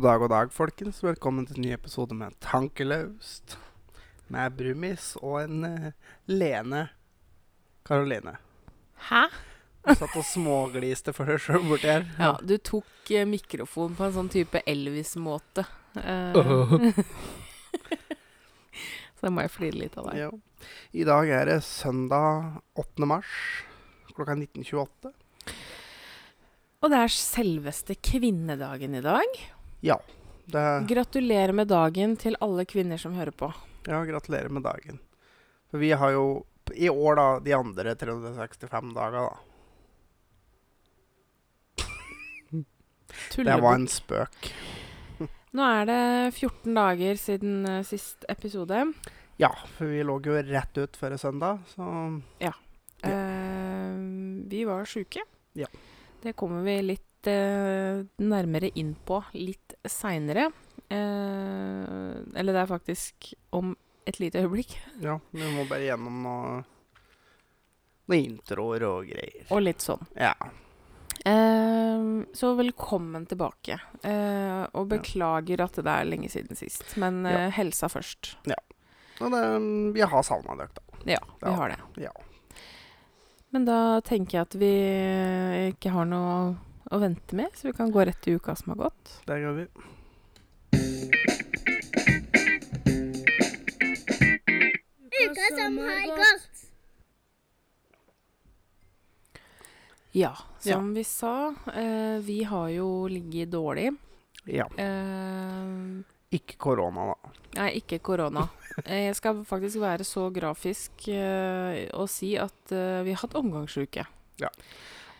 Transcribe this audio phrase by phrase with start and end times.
[0.00, 1.02] God dag, god dag, folkens.
[1.04, 3.58] Velkommen til en ny episode med Tankelaust.
[4.32, 5.90] Med Brumis og en uh,
[6.24, 6.86] Lene
[7.84, 8.32] Karoline.
[9.10, 9.26] Hæ?
[9.84, 12.08] Du satt og smågliste for deg sjøl borti her.
[12.16, 15.66] Ja, du tok uh, mikrofonen på en sånn type Elvis-måte.
[15.92, 16.74] Uh, oh.
[19.20, 20.24] så da må jeg flire litt av deg.
[20.24, 20.32] Ja.
[20.96, 23.04] I dag er det søndag 8.
[23.04, 23.36] mars
[24.16, 25.12] klokka 19.28.
[26.80, 29.42] Og det er selveste kvinnedagen i dag.
[29.80, 30.00] Ja.
[30.50, 33.52] Det, Gratulerer med dagen til alle kvinner som hører på.
[33.86, 34.98] ja, gratulerer med dagen.
[35.70, 36.44] For vi har jo
[36.74, 39.38] i år, da, de andre 365 dager, da.
[43.36, 44.52] Det var en spøk.
[45.56, 48.84] Nå er det 14 dager siden uh, sist episode.
[49.40, 51.84] Ja, for vi lå jo rett ut før søndag, så
[52.42, 52.52] Ja.
[53.00, 53.96] Eh,
[54.52, 55.22] vi var sjuke.
[55.56, 55.66] Ja.
[56.20, 60.48] Det kommer vi litt nærmere inn på litt seinere.
[60.90, 63.74] Eh, eller det er faktisk om
[64.08, 64.74] et lite øyeblikk.
[65.02, 66.62] Ja, vi må bare gjennom noe,
[68.10, 69.44] noen introer og greier.
[69.54, 70.02] Og litt sånn.
[70.18, 70.34] Ja.
[71.24, 73.78] Eh, så velkommen tilbake.
[74.02, 76.96] Eh, og beklager at det er lenge siden sist.
[77.00, 78.34] Men eh, helsa først.
[79.20, 79.44] Og det,
[79.94, 81.00] vi har savna dere, da.
[81.16, 81.54] Ja, vi da.
[81.60, 82.08] har det.
[82.08, 82.14] Ja.
[83.50, 84.74] Men da tenker jeg at vi
[85.74, 86.34] ikke har noe
[86.90, 89.12] å vente med, så vi kan gå rett til uka som har gått.
[89.28, 89.66] Der gjør vi.
[95.20, 96.50] Uka som har gått.
[100.12, 103.92] Ja, som vi sa, eh, vi har jo ligget dårlig.
[104.44, 104.66] Ja.
[104.76, 107.30] Eh, Ikke korona, da.
[107.58, 108.48] nei, ikke korona.
[108.86, 113.34] Eh, jeg skal faktisk være så grafisk eh, og si at eh, vi har hatt
[113.36, 114.04] omgangsuke.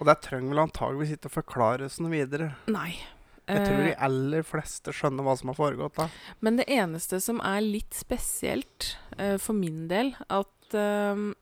[0.00, 2.54] Og det trenger vel antageligvis ikke å forklares noe videre.
[2.72, 2.94] Nei.
[3.50, 6.04] Jeg tror de Eh, aller fleste skjønner hva som har foregått da.
[6.40, 11.32] men det eneste som er litt spesielt uh, for min del, at uh,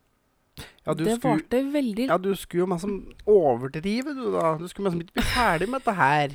[0.87, 2.95] Ja, det skulle, varte veldig ja, du skulle jo liksom
[3.29, 4.55] overdrive, du da.
[4.59, 6.35] Du skulle liksom ikke bli ferdig med dette her.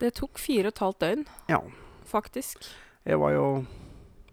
[0.00, 1.60] Det tok fire og et halvt døgn, Ja.
[2.08, 2.64] faktisk.
[3.04, 3.46] Jeg var jo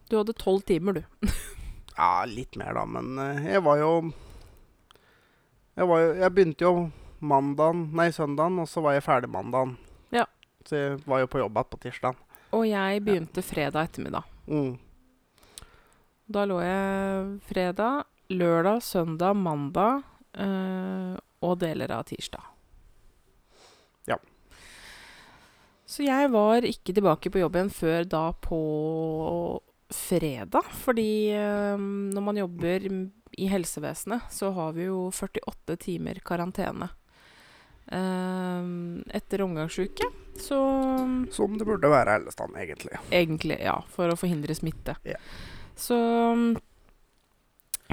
[0.10, 1.04] Du hadde tolv timer, du.
[1.98, 3.92] Ja, litt mer, da, men uh, jeg var jo
[5.76, 6.74] Jeg, var jo, jeg begynte jo
[7.22, 9.78] mandagen, nei, søndagen, og så var jeg ferdig mandagen.
[10.14, 10.26] Ja.
[10.68, 12.22] Så jeg var jo på jobb igjen på tirsdag.
[12.52, 14.28] Og jeg begynte fredag ettermiddag.
[14.52, 14.76] Mm.
[16.32, 20.04] Da lå jeg fredag, lørdag, søndag, mandag
[20.40, 22.44] øh, og deler av tirsdag.
[24.08, 24.18] Ja.
[25.86, 28.62] Så jeg var ikke tilbake på jobb igjen før da på
[29.92, 30.72] fredag.
[30.86, 31.80] Fordi øh,
[32.16, 32.88] når man jobber
[33.32, 36.92] i helsevesenet, så har vi jo 48 timer karantene.
[37.92, 40.08] Eh, etter omgangsuke.
[40.40, 40.58] Så
[41.32, 43.00] Som det burde være alle steder, egentlig.
[43.12, 43.82] Egentlig, ja.
[43.92, 44.96] For å forhindre smitte.
[45.06, 45.20] Yeah.
[45.76, 45.98] Så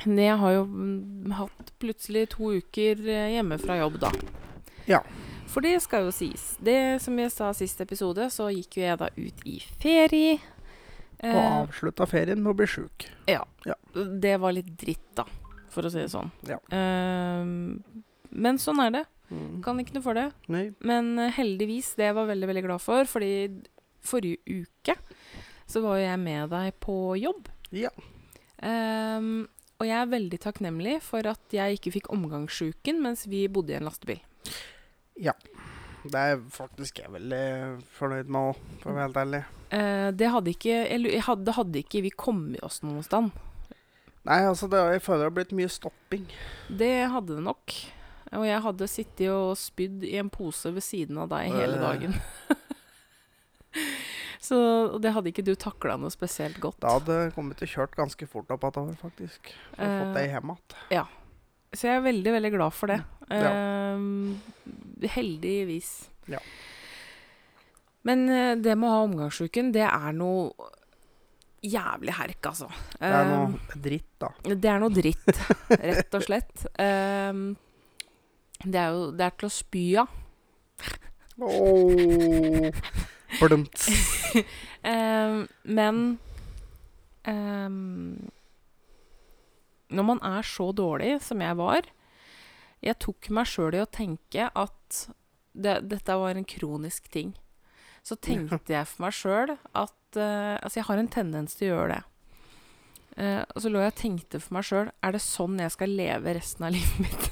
[0.07, 4.13] jeg har jo mm, hatt plutselig to uker eh, hjemme fra jobb, da.
[4.87, 5.03] Ja.
[5.49, 6.53] For det skal jo sies.
[6.63, 10.39] Det som jeg sa sist episode, så gikk jo jeg da ut i ferie.
[10.39, 13.09] Og Eh, avslutta ferien med å bli sjuk.
[14.23, 15.25] det var litt dritt, da,
[15.75, 16.31] for å si det sånn.
[16.47, 16.61] Ja.
[16.71, 17.43] Eh,
[18.31, 19.05] men sånn er det.
[19.29, 19.61] Mm.
[19.65, 20.29] Kan ikke noe for det.
[20.53, 20.69] Nei.
[20.87, 23.33] Men eh, heldigvis, det var jeg veldig, veldig glad for, fordi
[24.09, 24.97] forrige uke
[25.69, 27.49] så var jo jeg med deg på jobb.
[27.77, 27.91] Ja.
[28.59, 29.47] Um,
[29.79, 33.79] og jeg er veldig takknemlig for at jeg ikke fikk omgangssjuken mens vi bodde i
[33.79, 34.23] en lastebil.
[35.21, 35.37] Ja.
[36.09, 37.45] Det er faktisk jeg veldig
[37.99, 39.43] fornøyd med òg, for å være helt ærlig.
[39.69, 43.29] Uh, det hadde ikke, eller, hadde, hadde ikke vi kommet oss noen sted.
[44.29, 46.27] Nei, altså, det, jeg føler det har blitt mye stopping.
[46.81, 47.77] Det hadde det nok.
[48.37, 52.17] Og jeg hadde sittet og spydd i en pose ved siden av deg hele dagen.
[54.49, 54.57] Så
[55.03, 56.79] det hadde ikke du takla noe spesielt godt.
[56.85, 59.51] Da hadde jeg kommet til kjørt ganske fort opp igjen, faktisk.
[59.77, 61.09] Og Eh, fått deg hjem igjen.
[61.75, 63.01] Så jeg er veldig, veldig glad for det.
[63.29, 63.51] Ja.
[63.53, 64.39] Ehm,
[65.05, 65.91] heldigvis.
[66.33, 66.39] Ja.
[68.09, 70.49] Men eh, det med å ha omgangsuken, det er noe
[71.61, 72.71] jævlig herk, altså.
[72.95, 74.31] Det er Ehm, noe dritt, da.
[74.49, 75.43] det er noe dritt,
[75.75, 76.65] rett og slett.
[76.87, 77.51] Ehm,
[78.65, 80.15] det er jo det er til å spy av.
[81.39, 82.81] Åh,
[83.39, 83.89] Blumts.
[84.83, 86.19] um, men
[87.29, 88.31] um,
[89.89, 91.87] Når man er så dårlig som jeg var
[92.83, 95.05] Jeg tok meg sjøl i å tenke at
[95.53, 97.33] det, dette var en kronisk ting.
[98.07, 101.75] Så tenkte jeg for meg sjøl at uh, Altså, jeg har en tendens til å
[101.77, 102.05] gjøre det.
[103.19, 105.95] Uh, og så lå jeg og tenkte for meg sjøl Er det sånn jeg skal
[105.99, 107.28] leve resten av livet mitt?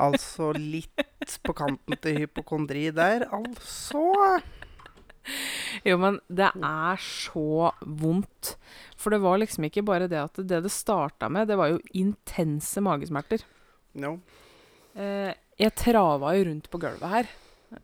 [0.00, 3.26] Altså litt på kanten til hypokondri der.
[3.34, 4.40] Altså
[5.86, 8.54] Jo, men det er så vondt.
[9.00, 11.82] For det var liksom ikke bare det at det det starta med, det var jo
[11.96, 13.44] intense magesmerter.
[14.00, 14.16] Jo.
[14.96, 17.28] Eh, jeg trava jo rundt på gulvet her,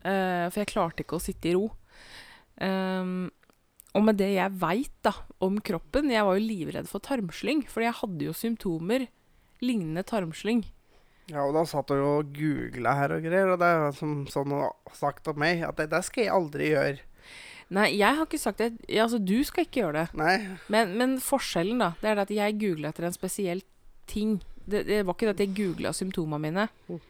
[0.00, 1.68] eh, for jeg klarte ikke å sitte i ro.
[2.56, 3.28] Eh,
[3.96, 5.08] og med det jeg veit
[5.44, 9.06] om kroppen Jeg var jo livredd for tarmslyng, for jeg hadde jo symptomer
[9.64, 10.64] lignende tarmslyng.
[11.32, 14.52] Ja, og da satt du og googla her og greier, og det er som sånn
[14.52, 17.00] hun har sagt om meg, at det der skal jeg aldri gjøre.
[17.74, 18.68] Nei, jeg har ikke sagt det.
[18.94, 20.20] Altså, du skal ikke gjøre det.
[20.20, 20.36] Nei.
[20.70, 23.64] Men, men forskjellen, da, det er det at jeg googla etter en spesiell
[24.06, 24.36] ting.
[24.70, 26.68] Det, det var ikke det at jeg googla symptomene mine.
[26.86, 27.00] Mm.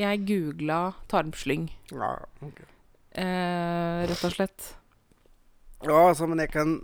[0.00, 0.80] Jeg googla
[1.10, 2.10] tarmslyng, Ja,
[2.46, 2.58] ok.
[3.22, 4.72] eh, rett og slett.
[5.86, 6.74] Ja, altså, men jeg kan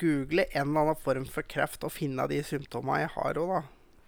[0.00, 3.62] google en eller annen form for kreft og finne de symptomene jeg har òg, da.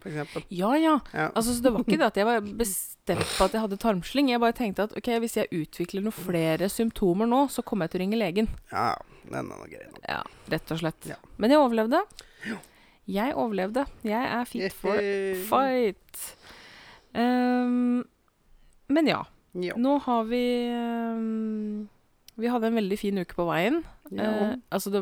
[0.06, 0.44] Eksempel.
[0.55, 0.94] Ja, ja.
[1.12, 1.26] Ja.
[1.32, 4.31] Altså, så det var ikke det at jeg var bestemt på at jeg hadde tarmslyng.
[4.32, 7.94] Jeg bare tenkte at ok, hvis jeg utvikler noen flere symptomer nå, så kommer jeg
[7.97, 8.50] til å ringe legen.
[8.73, 8.94] ja,
[9.26, 9.85] den er grei.
[10.06, 10.23] Ja,
[10.53, 11.11] rett og slett.
[11.11, 11.19] Ja.
[11.43, 12.03] Men jeg overlevde.
[13.06, 13.87] Jeg overlevde.
[14.06, 14.99] Jeg er fit for
[15.50, 16.23] fight.
[17.14, 18.05] Um,
[18.91, 19.23] men ja.
[19.56, 19.76] Ja.
[19.81, 21.87] Nå har vi um,
[22.37, 23.79] Vi hadde en veldig fin uke på veien.
[24.12, 25.00] Eh, altså, det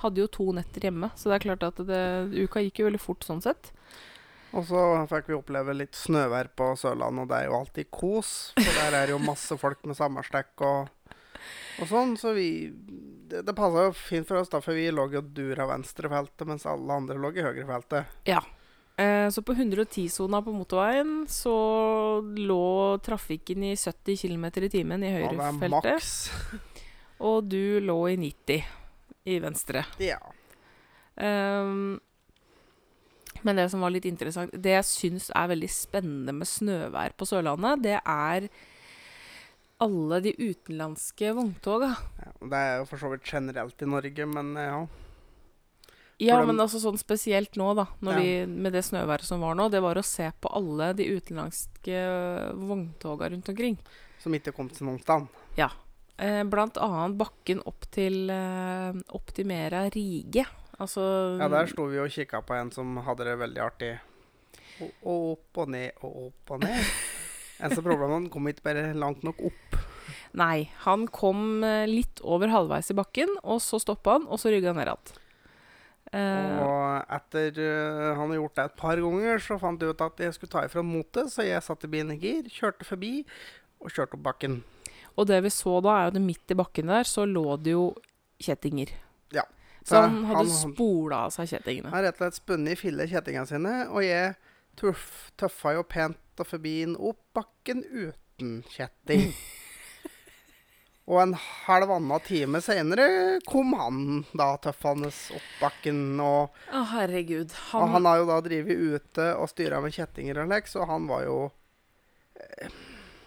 [0.00, 2.02] hadde jo to netter hjemme, så det er klart at det,
[2.46, 3.72] uka gikk jo veldig fort sånn sett.
[4.50, 4.80] Og så
[5.10, 8.30] fikk vi oppleve litt snøvær på Sørlandet, og det er jo alltid kos.
[8.58, 11.12] For der er det jo masse folk med sommerstekk og,
[11.80, 12.48] og sånn, så vi
[13.30, 16.66] Det, det passa jo fint for oss, da, for vi lå jo dura venstrefeltet, mens
[16.66, 18.18] alle andre lå i høyrefeltet.
[18.26, 18.42] Ja.
[18.98, 21.54] Eh, så på 110-sona på motorveien så
[22.20, 26.10] lå trafikken i 70 km i timen i høyrefeltet, maks.
[27.30, 28.66] og du lå i 90
[29.30, 29.86] i venstre.
[30.02, 30.18] Ja.
[31.20, 32.00] Ehm,
[33.42, 37.28] men det som var litt interessant Det jeg syns er veldig spennende med snøvær på
[37.28, 38.48] Sørlandet, det er
[39.80, 41.94] alle de utenlandske vogntoga.
[42.20, 42.32] ja.
[42.40, 44.82] Det er jo for så vidt generelt i Norge, men eh, ja.
[46.20, 48.18] Ja, For men altså sånn spesielt nå, da, Ja.
[48.20, 52.02] de, med det snøværet som var nå, det var å se på alle de utenlandske
[52.60, 53.78] vogntoga rundt omkring.
[54.20, 55.30] Som ikke kom til noen sted.
[56.20, 60.44] Eh, blant annet bakken opp til eh, Optimera Rige.
[60.80, 61.04] Altså
[61.40, 63.94] Ja, der sto vi og kikka på en som hadde det veldig artig.
[64.80, 66.92] Og, og opp og ned og opp og ned.
[67.60, 69.80] Eneste problemet han kom ikke bare langt nok opp.
[70.40, 74.52] Nei, han kom eh, litt over halvveis i bakken, og så stoppa han, og så
[74.52, 75.18] rygga han ned igjen.
[76.10, 80.00] Uh, Og etter uh, han hadde gjort det et par ganger, så fant jeg ut
[80.02, 83.12] at jeg skulle ta ifra motet, så jeg satte bilen i gir, kjørte forbi
[83.78, 84.62] og kjørte opp bakken.
[85.14, 87.76] og det vi så da, er jo at midt i bakken der så lå det
[87.76, 87.92] jo
[88.42, 88.90] kjettinger.
[89.84, 91.88] Så han Han- hadde han- spola av seg kjettingene.
[91.90, 94.36] Han har rett og slett spunnet i filler kjettingene sine, og jeg
[94.76, 99.32] tuff, tøffa jo pent og forbi han opp bakken uten kjetting.
[101.10, 106.20] Og en halv annen time seinere kom han da tøffende opp bakken.
[106.22, 107.50] Og, Å, herregud.
[107.50, 110.86] og Han, han har jo da drevet ute og styra med kjettinger og lek, så
[110.86, 111.50] han var jo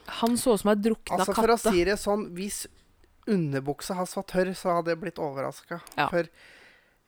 [0.06, 2.64] han så ut som ei drukna Altså For å si det sånn, hvis
[3.30, 5.82] underbuksa hans var tørr, så hadde jeg blitt overraska.
[5.98, 6.08] Ja.
[6.12, 6.28] For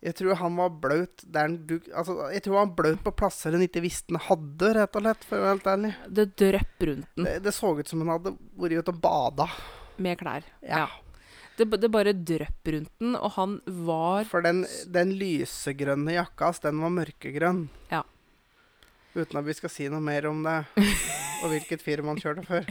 [0.06, 1.24] jeg tror han var blaut
[1.66, 4.96] du, altså, Jeg tror han var blaut på plasser han ikke visste han hadde, rett
[5.00, 5.24] og slett.
[5.26, 5.92] For å være helt ærlig.
[6.20, 9.48] Det drøpp rundt den Det, det så ut som han hadde vært ute og bada.
[9.98, 10.46] med klær.
[10.62, 10.86] Ja.
[11.58, 16.60] Det, det bare drøpp rundt den, og han var For den, den lysegrønne jakka hans,
[16.60, 17.62] den var mørkegrønn.
[17.94, 18.04] Ja.
[19.16, 20.58] Uten at vi skal si noe mer om det,
[21.42, 22.68] og hvilket firma han kjørte før.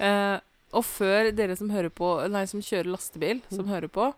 [0.00, 0.38] uh,
[0.74, 3.56] Og før dere som hører på Nei, som kjører lastebil, Mm.
[3.60, 4.08] som hører på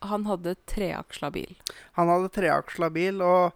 [0.00, 1.56] Han hadde treaksla bil.
[1.98, 3.50] Han hadde treaksla bil, og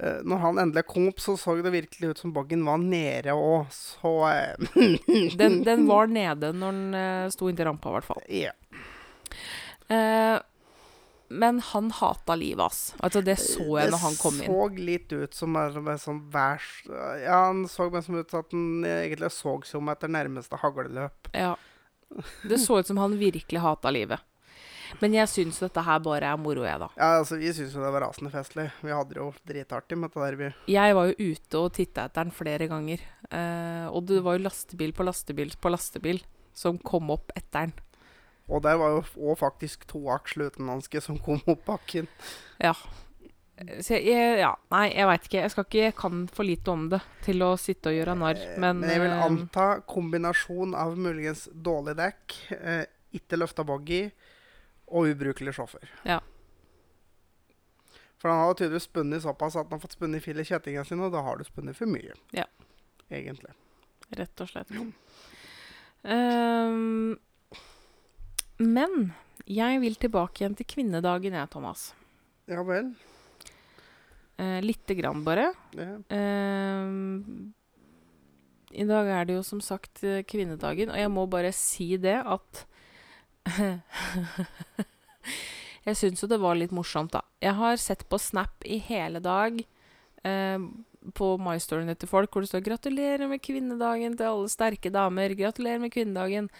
[0.00, 3.36] uh, når han endelig kom opp, så så det virkelig ut som boggen var nede
[3.36, 3.68] òg.
[3.74, 4.82] Så uh,
[5.36, 8.22] Den, den var nede når den uh, sto inntil rampa, i hvert fall.
[8.28, 8.56] Yeah.
[9.90, 10.40] Uh,
[11.28, 12.94] men han hata livet, hans.
[13.02, 14.46] Altså, det så jeg når han kom inn.
[14.46, 16.68] Det så litt ut som bare sånn værs...
[16.86, 21.32] Ja, han så meg som ut at han egentlig så som etter nærmeste hagleløp.
[21.34, 21.56] Ja.
[22.46, 24.22] Det så ut som han virkelig hata livet.
[25.02, 26.88] Men jeg syns dette her bare er moro, jeg, da.
[26.96, 28.68] Ja, altså, vi syns jo det var rasende festlig.
[28.82, 30.50] Vi hadde det jo dritartig med det der, vi.
[30.72, 33.02] Jeg var jo ute og titta etter den flere ganger.
[33.30, 36.22] Eh, og det var jo lastebil på lastebil på lastebil
[36.56, 37.74] som kom opp etter den.
[38.46, 39.00] Og der var jo
[39.32, 42.06] òg faktisk to aksler utenlandske som kom opp bakken.
[42.62, 42.76] Ja.
[43.80, 45.40] Så jeg, ja, nei, jeg veit ikke.
[45.40, 48.38] Jeg skal ikke jeg kan for lite om det til å sitte og gjøre narr.
[48.38, 52.84] Eh, Men, Men jeg vil eh, anta kombinasjon av muligens dårlig dekk, eh,
[53.16, 54.02] ikke løfta boggy
[54.86, 55.90] og ubrukelig sjåfør.
[56.06, 56.20] Ja.
[58.16, 61.04] For han har tydeligvis spunnet såpass at han har fått spunnet fil i kjettinga sine,
[61.06, 62.14] og da har du spunnet for mye.
[62.34, 62.46] Ja.
[63.12, 63.52] Egentlig.
[64.16, 64.72] Rett og slett.
[66.06, 67.18] Um,
[68.62, 69.12] Men
[69.46, 71.90] jeg vil tilbake igjen til kvinnedagen, jeg, Thomas.
[72.50, 72.94] Ja vel.
[74.40, 75.50] Uh, Lite grann, bare.
[75.76, 75.98] Ja.
[76.10, 77.52] Uh,
[78.76, 82.18] I dag er det jo som sagt eh, kvinnedagen, og jeg må bare si det
[82.20, 82.64] at
[85.86, 87.22] Jeg syns jo det var litt morsomt, da.
[87.42, 89.60] Jeg har sett på Snap i hele dag
[90.26, 90.58] eh,
[91.14, 95.36] på MyStoryen til folk hvor det står 'Gratulerer med kvinnedagen til alle sterke damer'.
[95.38, 96.50] Gratulerer med kvinnedagen.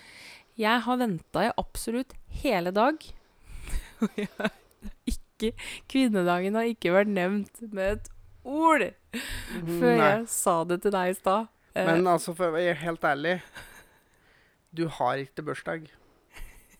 [0.56, 3.02] Jeg har venta i absolutt hele dag.
[5.10, 5.52] Ikke
[5.90, 8.06] Kvinnedagen har ikke vært nevnt med et
[8.46, 10.06] ord før Nei.
[10.06, 11.48] jeg sa det til deg i stad.
[11.74, 13.34] Eh, Men altså, for å være helt ærlig
[14.72, 15.90] Du har ikke bursdag.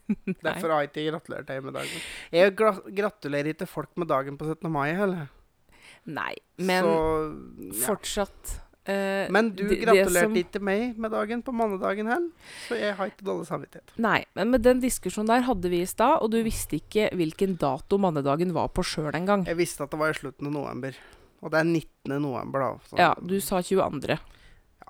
[0.46, 2.04] Derfor har jeg ikke gratulert deg med dagen.
[2.34, 4.70] Jeg gra gratulerer ikke folk med dagen på 17.
[4.72, 5.26] mai heller.
[6.06, 6.92] Nei, men Så,
[7.66, 7.72] ja.
[7.82, 8.52] fortsatt
[8.86, 12.30] uh, Men du det gratulerte som- ikke meg med dagen på mannedagen heller,
[12.68, 13.90] så jeg har ikke dårlig samvittighet.
[13.98, 17.56] Nei, men med den diskusjonen der hadde vi i stad, og du visste ikke hvilken
[17.58, 19.42] dato mannedagen var på sjøl engang.
[19.50, 20.94] Jeg visste at det var i slutten av november.
[21.42, 22.22] Og det er 19.
[22.22, 22.70] november, da.
[22.88, 24.16] Så Ja, du sa 22.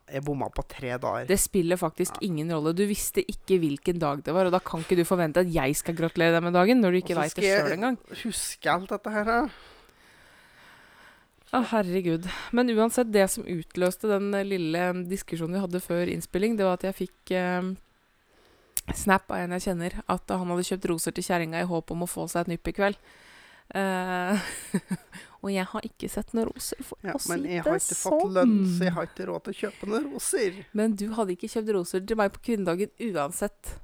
[0.07, 1.27] jeg bomma på tre dager.
[1.27, 2.75] Det spiller faktisk ingen rolle.
[2.77, 5.79] Du visste ikke hvilken dag det var, og da kan ikke du forvente at jeg
[5.79, 7.99] skal gratulere deg med dagen når du ikke veit det sjøl engang.
[8.23, 9.33] Huske alt dette her?
[11.55, 12.27] Å, herregud.
[12.55, 16.79] Men uansett, det som utløste den eh, lille diskusjonen vi hadde før innspilling, det var
[16.79, 17.71] at jeg fikk eh,
[18.95, 22.05] snap av en jeg kjenner, at han hadde kjøpt roser til kjerringa i håp om
[22.07, 22.99] å få seg et nypp i kveld.
[23.77, 24.45] Eh,
[25.43, 27.43] og jeg har ikke sett noen roser, for Ja, å si det sånn.
[27.43, 28.95] men jeg har ikke fått lønn, så jeg sånn.
[28.97, 30.61] har ikke råd til å kjøpe noen roser.
[30.81, 33.75] Men du hadde ikke kjøpt roser til meg på kvinnedagen uansett.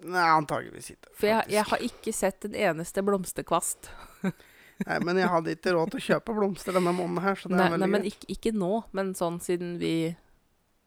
[0.00, 1.10] Nei, antageligvis ikke.
[1.12, 3.90] For jeg, jeg har ikke sett en eneste blomsterkvast.
[4.86, 7.58] Nei, men jeg hadde ikke råd til å kjøpe blomster denne måneden her, så det
[7.58, 10.14] Nei, nei men ikke, ikke nå, men sånn siden vi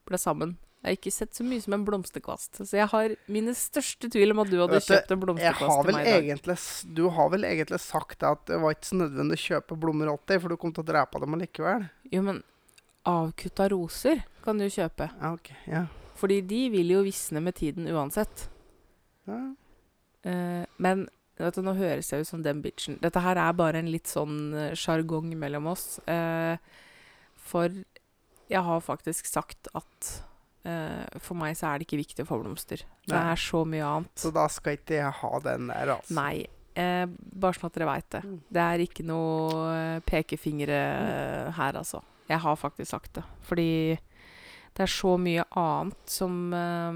[0.10, 0.56] ble sammen.
[0.84, 2.58] Jeg har ikke sett så mye som en blomsterkvast.
[2.60, 5.96] Så jeg har mine største tvil om at du hadde du, kjøpt en blomsterkvast til
[5.96, 6.26] meg i dag.
[6.26, 6.56] egentlig,
[6.98, 10.42] du har vel egentlig sagt at det var ikke så nødvendig å kjøpe blomster alltid,
[10.44, 11.86] for du kom til å drepe dem allikevel?
[12.12, 12.42] Jo, men
[13.08, 15.08] avkutta roser kan du kjøpe.
[15.22, 15.54] Ja, ok.
[15.72, 15.86] Ja.
[16.20, 18.50] Fordi de vil jo visne med tiden uansett.
[19.32, 19.42] ja.
[20.24, 23.00] Uh, men vet du, nå høres jeg ut som den bitchen.
[23.04, 25.98] Dette her er bare en litt sånn eh, sjargong mellom oss.
[26.08, 26.56] Uh,
[27.36, 27.74] for
[28.52, 30.14] jeg har faktisk sagt at
[30.64, 32.86] for meg så er det ikke viktig å få blomster.
[33.04, 34.14] Det er så mye annet.
[34.20, 36.16] Så da skal ikke jeg ha den der, altså.
[36.16, 36.46] Nei.
[36.74, 38.24] Eh, bare sånn at dere veit det.
[38.26, 38.38] Mm.
[38.56, 42.02] Det er ikke noe eh, pekefingre eh, her, altså.
[42.32, 43.26] Jeg har faktisk sagt det.
[43.46, 43.70] Fordi
[44.74, 46.92] det er så mye annet som eh,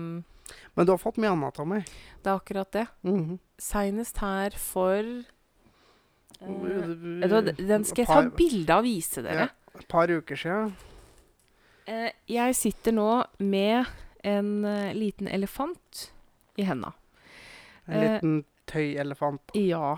[0.73, 1.91] Men du har fått mye annet av meg.
[2.23, 2.87] Det er akkurat det.
[3.05, 3.37] Mhm.
[3.61, 5.23] Seinest her for eh,
[6.41, 9.49] den skal jeg ta bilde av og vise dere.
[9.77, 10.73] Et par uker siden.
[11.87, 13.85] Eh, jeg sitter nå med
[14.27, 16.07] en eh, liten elefant
[16.59, 16.93] i henda.
[17.87, 19.53] En Eh, liten tøyelefant.
[19.55, 19.93] Ja.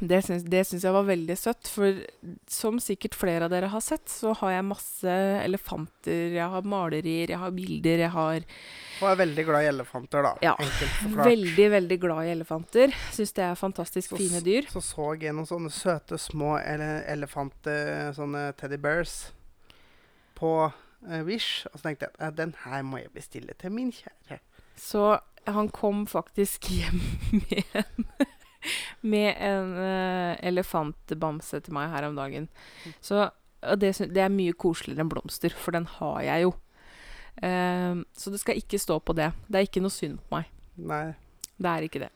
[0.00, 2.02] Det syns, det syns jeg var veldig søtt, for
[2.50, 7.32] som sikkert flere av dere har sett, så har jeg masse elefanter, jeg har malerier,
[7.32, 8.44] jeg har bilder, jeg har
[9.00, 10.32] Og er veldig glad i elefanter, da.
[10.44, 10.54] Ja.
[11.16, 12.94] Veldig, veldig glad i elefanter.
[13.14, 14.68] Syns det er fantastisk Så fine dyr.
[14.70, 19.16] Så så jeg noen sånne søte små ele elefanter, sånne teddy bears,
[20.38, 21.66] på uh, Wish.
[21.72, 24.42] Og så tenkte jeg den her må jeg bestille til min kjære.
[24.78, 25.16] Så
[25.48, 27.00] han kom faktisk hjem
[27.40, 28.10] med en,
[29.00, 32.48] med en uh, elefantbamse til meg her om dagen.
[33.00, 33.28] Så
[33.66, 36.52] og det, det er mye koseligere enn blomster, for den har jeg jo.
[37.42, 39.32] Ehm, så det skal ikke stå på det.
[39.46, 40.52] Det er ikke noe synd på meg.
[40.78, 41.06] Nei.
[41.58, 42.12] Det er ikke det.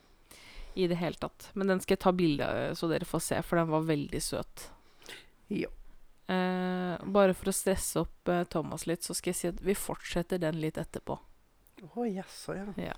[0.79, 1.51] I det hele tatt.
[1.59, 4.23] Men den skal jeg ta bilde av, så dere får se, for den var veldig
[4.23, 4.69] søt.
[5.53, 5.71] Ja.
[6.31, 10.41] Uh, bare for å stresse opp Thomas litt, så skal jeg si at vi fortsetter
[10.41, 11.19] den litt etterpå.
[11.83, 12.95] Å, jaså, ja.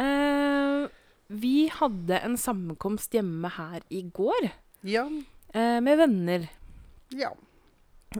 [0.00, 0.86] Eh,
[1.28, 4.50] vi hadde en sammenkomst hjemme her i går
[4.82, 5.06] Ja.
[5.54, 6.48] eh, med venner.
[7.10, 7.30] ja.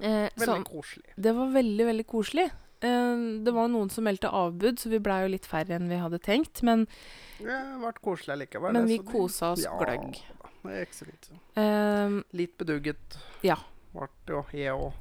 [0.00, 1.04] Eh, Veldig koselig.
[1.20, 2.46] det var veldig, veldig koselig.
[2.80, 5.96] Eh, det var noen som meldte avbud, så vi blei jo litt færre enn vi
[6.00, 6.62] hadde tenkt.
[6.62, 6.86] Men,
[7.38, 8.72] Det ble koselig likevel.
[8.72, 10.16] men vi så det- kosa oss ja, gløgg.
[10.64, 11.30] Det er ikke så vidt.
[11.56, 13.56] Eh, Litt bedugget Ja.
[13.92, 14.92] ble jo jeg òg.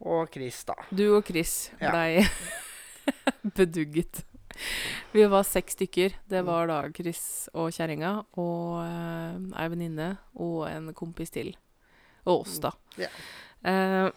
[0.00, 0.74] Og Chris, da.
[0.92, 1.92] du og Chris Ja.
[3.56, 4.24] bedugget.
[5.14, 6.16] Vi var seks stykker.
[6.30, 11.54] Det var da Chris og kjerringa og eh, ei venninne og en kompis til.
[12.28, 12.74] Og oss, da.
[13.00, 13.08] Ja.
[13.66, 14.10] Eh,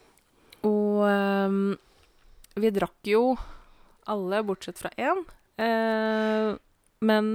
[0.67, 1.73] og ehm,
[2.59, 3.33] vi drakk jo
[4.11, 5.23] alle, bortsett fra én.
[5.59, 6.53] Eh,
[7.03, 7.29] men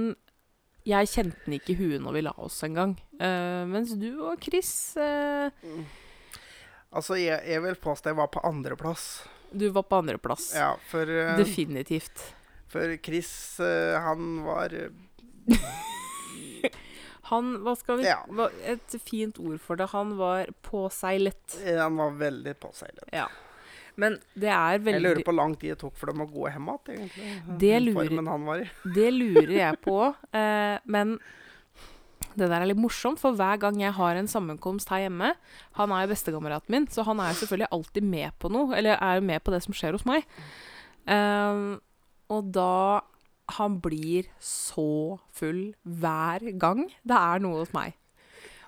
[0.87, 2.93] jeg kjente den ikke i huet når vi la oss en gang.
[3.19, 5.51] Eh, mens du og Chris eh,
[6.89, 9.09] Altså, jeg, jeg vil påstå jeg var på andreplass.
[9.51, 10.51] Du var på andreplass.
[10.57, 12.23] Ja, for, eh, Definitivt.
[12.69, 13.31] For Chris,
[13.63, 14.89] eh, han var eh,
[17.29, 18.23] Han, hva skal vi Ja.
[18.65, 19.89] Et fint ord for det.
[19.91, 21.59] Han var påseilet.
[21.77, 23.05] Han var veldig påseilet.
[23.13, 23.27] Ja.
[23.99, 26.29] Men det er veldig Jeg lurer på hvor lang tid det tok for dem å
[26.29, 27.09] gå hjem igjen,
[27.83, 28.71] lurer-.
[28.97, 29.99] Det lurer jeg på.
[30.31, 31.17] Eh, men
[32.39, 35.33] det der er litt morsomt, for hver gang jeg har en sammenkomst her hjemme
[35.79, 38.71] Han er jo bestekameraten min, så han er jo selvfølgelig alltid med på noe.
[38.77, 40.25] Eller er jo med på det som skjer hos meg.
[41.09, 41.63] Eh,
[42.29, 43.01] og da
[43.57, 47.95] Han blir så full hver gang det er noe hos meg.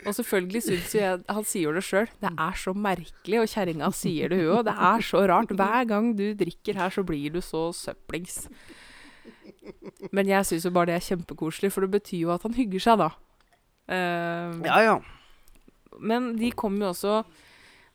[0.02, 2.08] Og selvfølgelig syns jo jeg Han sier jo det sjøl.
[2.24, 4.64] Det er så merkelig, og kjerringa sier det hun òg.
[4.66, 5.54] Det er så rart.
[5.54, 8.48] Hver gang du drikker her, så blir du så søplings.
[10.12, 12.82] Men jeg syns jo bare det er kjempekoselig, for det betyr jo at han hygger
[12.82, 13.12] seg, da.
[13.92, 14.98] Uh, Ja, ja.
[16.02, 17.24] Men de kommer jo også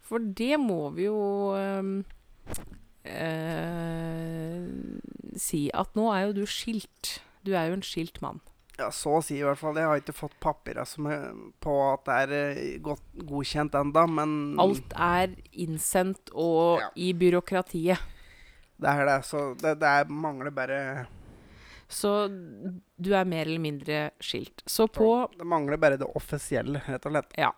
[0.04, 2.04] For det må vi jo ehm,
[3.02, 4.66] eh,
[5.40, 7.20] si at nå er jo du skilt.
[7.46, 8.40] Du er jo en skilt mann.
[8.78, 9.76] Ja, Så å si i hvert fall.
[9.80, 11.30] Jeg har ikke fått papirer er
[11.64, 16.90] på at det er eh, godt godkjent enda, men Alt er innsendt og Ja.
[16.96, 17.98] i byråkratiet.
[18.78, 19.24] det er det.
[19.24, 21.06] Så det, det er, mangler bare
[21.88, 22.28] Så
[23.00, 24.60] du er mer eller mindre skilt.
[24.66, 27.32] Så på Det mangler bare det offisielle, rett og slett.
[27.38, 27.52] Ja.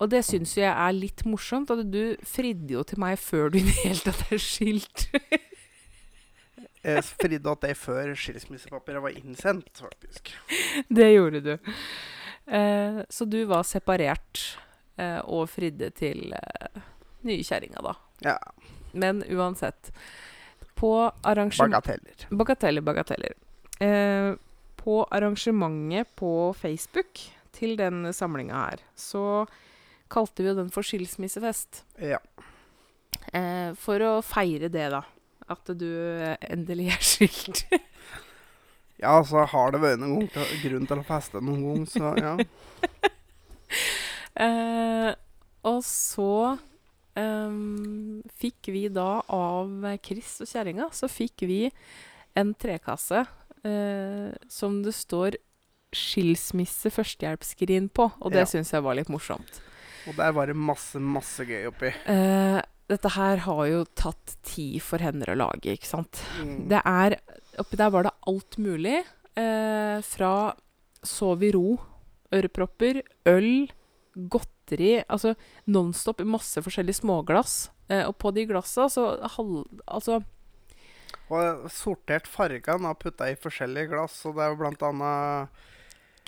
[0.00, 1.70] Og det syns jeg er litt morsomt.
[1.74, 5.08] At du fridde jo til meg før du i det hele tatt er skilt.
[6.82, 10.32] Jeg fridde at det før skilsmissepapiret var innsendt, faktisk.
[11.00, 11.52] det gjorde du.
[12.46, 14.44] Eh, så du var separert
[14.96, 16.82] eh, og fridde til eh,
[17.28, 17.94] nye kjerringa, da.
[18.24, 18.38] Ja.
[18.92, 19.92] Men uansett.
[20.78, 21.72] På arrangement...
[21.74, 22.28] Bagateller.
[22.30, 23.34] Bagateller, bagateller.
[23.82, 24.34] Eh,
[24.78, 27.20] på arrangementet på Facebook
[27.52, 29.46] til den samlinga her, så
[30.08, 31.82] kalte vi jo den for skilsmissefest.
[32.00, 32.20] Ja.
[33.34, 35.02] Eh, for å feire det, da.
[35.48, 37.62] At du eh, endelig er skilt.
[39.04, 40.28] ja, så har det vært noen
[40.62, 42.34] grunn til å feste noen gang, så ja.
[44.44, 45.10] eh,
[45.68, 46.30] og så
[47.18, 51.64] ehm, fikk vi da av Chris og kjerringa, så fikk vi
[52.38, 53.24] en trekasse
[53.64, 55.38] eh, som det står
[55.88, 58.44] 'skilsmisse førstehjelpsskrin' på, og det Ja.
[58.44, 59.60] syns jeg var litt morsomt.
[60.06, 61.88] Og der var det masse, masse gøy oppi.
[62.06, 66.22] Eh, dette her har jo tatt tid for hender å lage, ikke sant.
[66.40, 66.68] Mm.
[66.70, 67.18] Det er
[67.58, 69.00] Oppi der var det alt mulig.
[69.38, 70.32] Eh, fra
[71.02, 71.74] sov i ro,
[72.34, 73.68] ørepropper, øl,
[74.14, 75.34] godteri Altså
[75.70, 77.70] nonstop i masse forskjellige småglass.
[77.90, 79.64] Eh, og på de glassa så halv...
[79.86, 80.20] Altså
[81.32, 85.64] Og sortert fargene og putta i forskjellige glass, og det er jo blant annet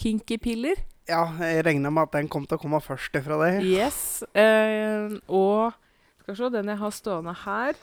[0.00, 0.82] kinky-piller.
[1.10, 3.64] Ja, jeg regner med at den kom til å komme først ifra deg.
[3.66, 4.22] Yes.
[4.34, 5.78] Eh, og
[6.22, 7.78] skal se, den jeg har stående her.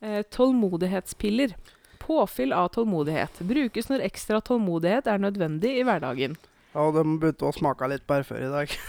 [0.00, 1.54] Eh, tålmodighetspiller.
[2.00, 3.42] Påfyll av tålmodighet.
[3.46, 6.38] Brukes når ekstra tålmodighet er nødvendig i hverdagen.
[6.72, 8.74] Ja, og de begynte å smake litt bare før i dag.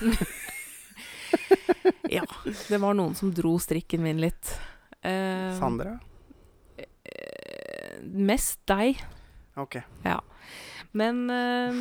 [2.11, 2.25] Ja,
[2.67, 4.49] det var noen som dro strikken min litt.
[4.99, 5.93] Eh, Sandra?
[6.75, 8.99] eh, mest deg.
[9.55, 9.77] OK.
[10.91, 11.79] Men eh,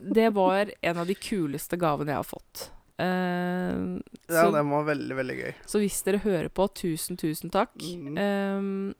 [0.00, 2.70] det var en av de kuleste gavene jeg har fått.
[2.98, 3.80] Eh,
[4.26, 5.52] Ja, så, den var veldig, veldig gøy.
[5.68, 7.74] så hvis dere hører på, tusen, tusen takk.
[7.76, 8.16] Mm.
[8.16, 8.94] Um,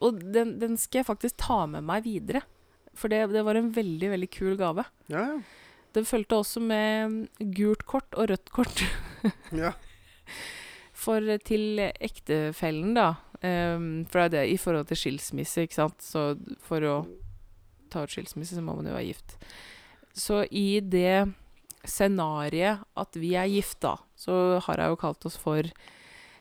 [0.00, 2.44] og den, den skal jeg faktisk ta med meg videre.
[2.98, 4.84] For det, det var en veldig, veldig kul gave.
[5.10, 5.40] Ja, ja.
[5.96, 8.82] Den fulgte også med gult kort og rødt kort.
[9.62, 9.72] ja.
[10.98, 16.04] For eh, til ektefellen, da um, For det i forhold til skilsmisse, ikke sant.
[16.04, 16.96] Så for å
[17.90, 19.38] ta ut skilsmisse, så må man jo være gift.
[20.12, 21.32] Så i det
[21.88, 25.66] scenarioet at vi er gift, da, så har jeg jo kalt oss for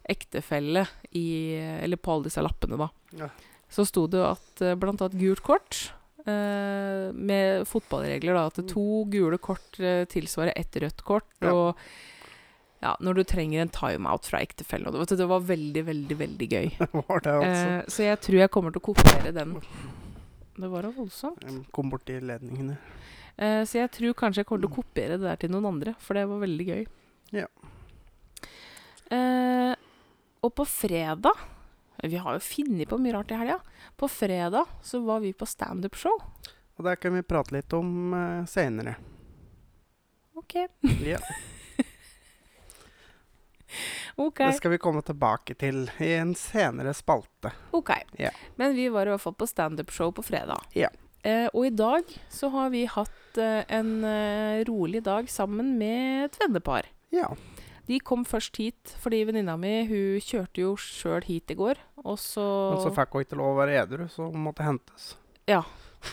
[0.07, 0.85] ektefelle
[1.19, 1.25] i
[1.83, 2.87] Eller på alle disse lappene, da.
[3.19, 3.29] Ja.
[3.69, 5.79] Så sto det jo at eh, blant annet gult kort.
[6.23, 8.45] eh, med fotballregler, da.
[8.47, 11.27] At to gule kort eh, tilsvarer ett rødt kort.
[11.43, 11.51] Ja.
[11.51, 11.75] Og
[12.83, 14.87] ja, når du trenger en timeout fra ektefellen.
[14.87, 16.67] og Det, det var veldig, veldig veldig gøy.
[16.79, 17.69] Det var det, altså.
[17.73, 19.57] Eh, så jeg tror jeg kommer til å kopiere den.
[20.57, 21.43] Det var da voldsomt.
[21.43, 22.77] Jeg kom borti ledningene.
[23.37, 25.93] Eh, så jeg tror kanskje jeg kommer til å kopiere det der til noen andre,
[26.01, 26.85] for det var veldig gøy.
[27.37, 27.47] Ja.
[29.07, 29.73] Uh,
[30.43, 31.31] og på fredag
[32.03, 33.61] Vi har jo funnet på mye rart i helga.
[33.95, 36.17] På fredag så var vi på standup-show.
[36.77, 38.97] Og det kan vi prate litt om uh, seinere.
[40.37, 40.59] OK.
[41.07, 41.17] Ja.
[44.27, 44.43] ok.
[44.43, 47.55] Det skal vi komme tilbake til i en senere spalte.
[47.71, 47.95] Ok.
[48.19, 48.35] Yeah.
[48.61, 50.61] Men vi var i hvert fall på standup-show på fredag.
[50.77, 50.91] Ja.
[51.27, 56.27] Eh, og i dag så har vi hatt eh, en eh, rolig dag sammen med
[56.27, 56.89] et vennepar.
[57.15, 57.31] Ja.
[57.87, 61.79] De kom først hit fordi venninna mi hun kjørte jo sjøl hit i går.
[62.03, 65.13] Og så, Men så fikk hun ikke lov å være edru, så hun måtte hentes.
[65.47, 65.63] Ja.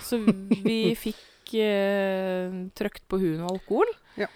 [0.07, 3.95] så vi fikk eh, trøkt på hun og alkohol.
[4.21, 4.31] Ja.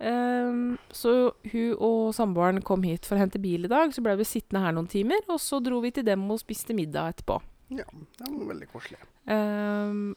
[0.00, 3.92] Um, så hun og samboeren kom hit for å hente bil i dag.
[3.92, 6.76] Så ble vi sittende her noen timer, og så dro vi til dem og spiste
[6.76, 7.36] middag etterpå.
[7.70, 7.86] Ja,
[8.18, 8.98] det var veldig koselig.
[9.30, 10.14] Ehm,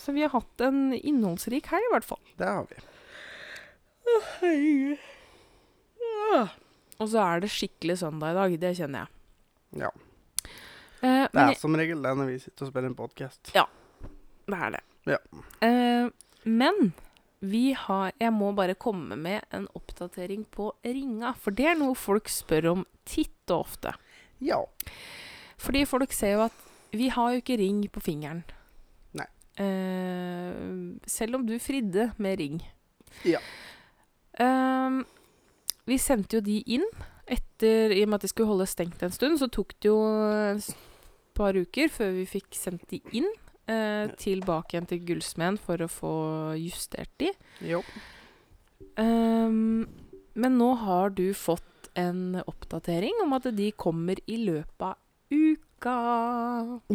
[0.00, 2.22] så vi har hatt en innholdsrik helg, i hvert fall.
[2.40, 2.80] Det har vi.
[7.00, 8.56] Og så er det skikkelig søndag i dag.
[8.62, 9.10] Det kjenner jeg.
[9.84, 9.90] Ja.
[11.00, 13.52] Eh, Det er er som regel det når vi sitter og spiller en podkast.
[13.54, 14.82] Det er det.
[15.08, 15.18] Ja.
[15.64, 16.10] Eh,
[16.44, 16.92] men
[17.40, 21.34] vi har Jeg må bare komme med en oppdatering på ringa.
[21.40, 23.94] For det er noe folk spør om titt og ofte.
[24.40, 24.60] Ja.
[25.60, 28.42] Fordi folk ser jo at vi har jo ikke ring på fingeren.
[29.60, 30.60] Eh,
[31.10, 32.60] selv om du fridde med ring.
[33.28, 33.40] Ja.
[34.40, 35.00] Eh,
[35.90, 36.86] vi sendte jo de inn
[37.30, 39.98] etter I og med at de skulle holde stengt en stund, så tok det jo
[40.56, 40.70] et
[41.36, 43.28] par uker før vi fikk sendt de inn.
[43.70, 46.14] Eh, tilbake igjen til gullsmeden for å få
[46.58, 47.30] justert de.
[47.62, 47.84] Jo.
[48.98, 49.86] Ehm,
[50.34, 54.98] men nå har du fått en oppdatering om at de kommer i løpet av
[55.30, 55.94] uka.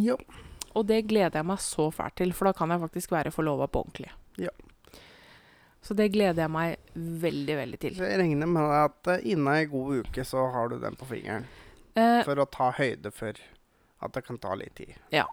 [0.03, 0.17] Jo.
[0.75, 3.67] Og det gleder jeg meg så fælt til, for da kan jeg faktisk være forlova
[3.71, 4.09] på ordentlig.
[4.41, 4.51] Ja.
[5.85, 7.99] Så det gleder jeg meg veldig, veldig til.
[8.01, 11.45] Jeg regner med at eh, innen ei god uke så har du den på fingeren.
[11.95, 13.37] Eh, For å ta høyde for
[14.03, 14.95] at det kan ta litt tid.
[15.13, 15.25] Ja.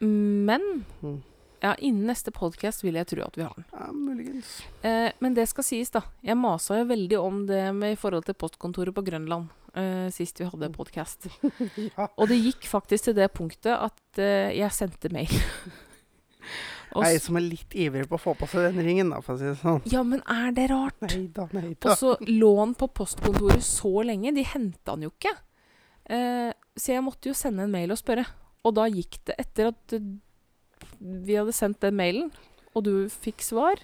[0.00, 1.22] men Mm.
[1.66, 3.66] Ja, innen neste podkast vil jeg tro at vi har den.
[3.72, 4.56] Ja, muligens.
[4.86, 6.04] Eh, men det skal sies, da.
[6.24, 10.40] Jeg masa jo veldig om det med i forhold til postkontoret på Grønland eh, sist
[10.40, 11.28] vi hadde podkast.
[11.96, 12.08] Ja.
[12.16, 15.32] Og det gikk faktisk til det punktet at eh, jeg sendte mail.
[16.96, 19.40] Ei som er litt ivrig på å få på seg den ringen, da, for å
[19.40, 19.82] si det sånn.
[19.90, 20.96] ja, men er det rart?
[21.04, 21.90] Neida, neida.
[21.90, 24.32] Og så lå han på postkontoret så lenge.
[24.36, 25.34] De henta han jo ikke.
[26.08, 28.24] Eh, så jeg måtte jo sende en mail og spørre.
[28.66, 29.96] Og da gikk det etter at
[31.00, 32.32] vi hadde sendt den mailen,
[32.76, 33.80] og du fikk svar,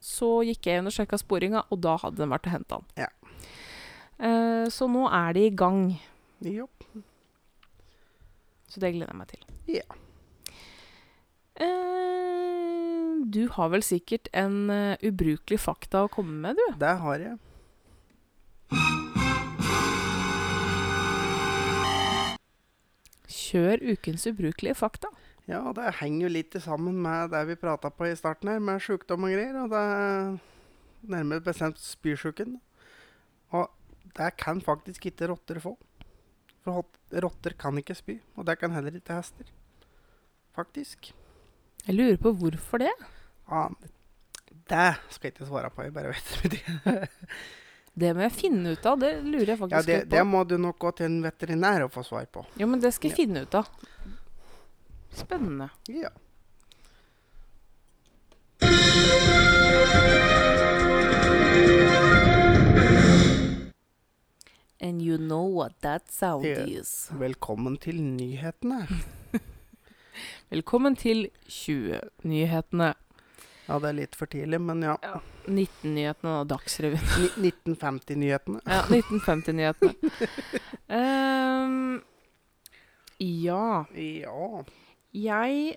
[0.00, 2.86] så gikk jeg inn og sjekka sporinga, og da hadde den vært og henta han.
[3.00, 3.10] Ja.
[4.20, 5.82] Eh, så nå er de i gang.
[6.44, 6.68] Jo.
[8.70, 9.44] Så det gleder jeg meg til.
[9.80, 9.86] Ja.
[11.60, 12.00] Eh,
[13.30, 16.78] du har vel sikkert en uh, ubrukelig fakta å komme med, du?
[16.80, 17.36] Det har jeg.
[23.30, 25.10] Kjør ukens ubrukelige fakta.
[25.50, 28.82] Ja, det henger jo litt sammen med det vi prata på i starten her, med
[28.84, 29.56] sjukdom og greier.
[29.64, 30.34] Og det er
[31.10, 32.58] nærmere bestemt spysjuken.
[33.56, 33.66] Og
[34.16, 35.74] det kan faktisk ikke rotter få.
[36.62, 36.84] For
[37.24, 39.48] rotter kan ikke spy, og det kan heller ikke hester.
[40.54, 41.10] Faktisk.
[41.86, 42.92] Jeg lurer på hvorfor det.
[43.50, 43.64] Ja,
[44.70, 46.62] det skal jeg ikke svare på, jeg bare vet det.
[48.00, 49.00] Det må jeg finne ut av.
[49.02, 50.10] Det lurer jeg Ja, faktisk det, på.
[50.14, 52.44] det må du nok gå til en veterinær og få svar på.
[52.56, 53.24] Jo, men det skal jeg Ja.
[53.24, 53.66] finne ut av.
[55.12, 55.68] Spennende.
[55.88, 56.10] Ja.
[64.82, 66.64] And you know what that sound Ja.
[66.64, 67.10] is.
[67.12, 68.86] Velkommen til nyhetene.
[70.50, 72.94] Velkommen til 20-nyhetene.
[73.68, 74.96] Ja, det er litt for tidlig, men ja.
[75.46, 77.04] 19-nyhetene og Dagsrevyen.
[77.44, 78.62] 1950-nyhetene.
[78.66, 79.94] Ja, 1950-nyhetene.
[80.88, 82.00] um,
[83.46, 83.84] ja.
[83.94, 84.64] Ja.
[85.10, 85.76] Jeg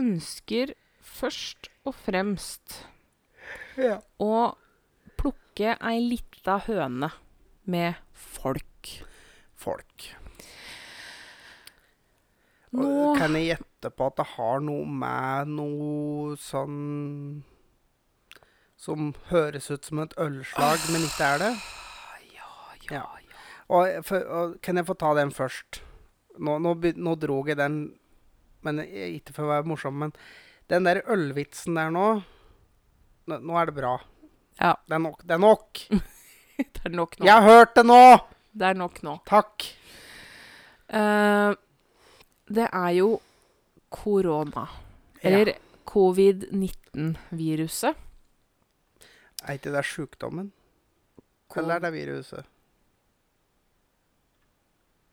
[0.00, 2.80] ønsker først og fremst
[3.78, 4.00] ja.
[4.18, 4.56] å
[5.20, 7.12] plukke ei lita høne
[7.70, 8.90] med folk.
[9.54, 10.08] Folk.
[12.72, 17.44] Nå Og Kan jeg gjette på at det har noe med noe sånn
[18.80, 21.52] Som høres ut som et ølslag, men ikke er det?
[22.32, 22.48] Ja,
[22.88, 22.96] Ja.
[22.96, 23.42] ja, ja.
[23.68, 25.82] Og, for, og Kan jeg få ta den først?
[26.38, 27.82] Nå, nå, nå drog jeg den
[28.62, 30.12] men Ikke for å være morsom, men
[30.70, 32.06] den der ølvitsen der nå
[33.32, 33.92] Nå, er det bra.
[34.58, 34.72] Ja.
[34.82, 35.20] Det er nok.
[35.22, 35.68] Det er nok!
[36.62, 37.24] Det er nok nå.
[37.26, 38.18] Jeg har hørt det nå!
[38.52, 39.12] Det er nok nå.
[39.26, 39.64] Takk.
[40.92, 41.52] Uh,
[42.50, 43.20] det er jo
[43.94, 44.64] korona.
[45.22, 45.28] Ja.
[45.30, 45.52] Eller
[45.88, 47.94] covid-19-viruset.
[49.46, 50.46] Er ikke det sjukdommen?
[51.56, 52.42] Eller er det viruset?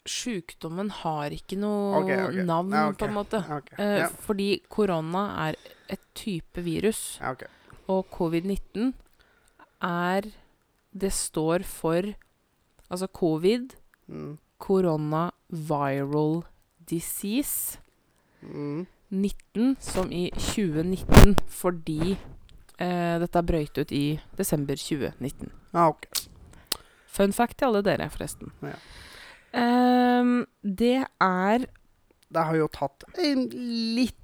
[0.09, 2.43] Sjukdommen har ikke noe okay, okay.
[2.47, 2.97] navn, Ja, ok.
[2.97, 3.41] på en måte.
[3.77, 4.07] Ja.
[4.25, 5.57] Fordi korona er
[5.89, 7.19] et type virus,
[7.87, 8.93] og covid-19
[9.81, 10.31] er
[10.91, 12.01] Det står for
[12.89, 13.75] Altså covid,
[14.09, 14.39] Mm.
[14.57, 16.43] corona viral
[16.89, 17.77] disease.
[18.41, 18.87] Mm.
[19.11, 22.17] 19 som i 2019 fordi
[22.79, 25.51] eh, dette brøyt ut i desember 2019.
[25.73, 26.07] Ja, ok.
[27.09, 28.51] Fun fact til alle dere, forresten.
[28.63, 28.73] Ja.
[29.53, 31.65] Ehm, det er
[32.29, 33.47] Det har jo tatt en
[33.95, 34.15] litt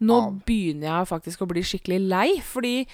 [0.00, 0.34] Nå Av.
[0.46, 2.86] begynner jeg faktisk å bli skikkelig lei, fordi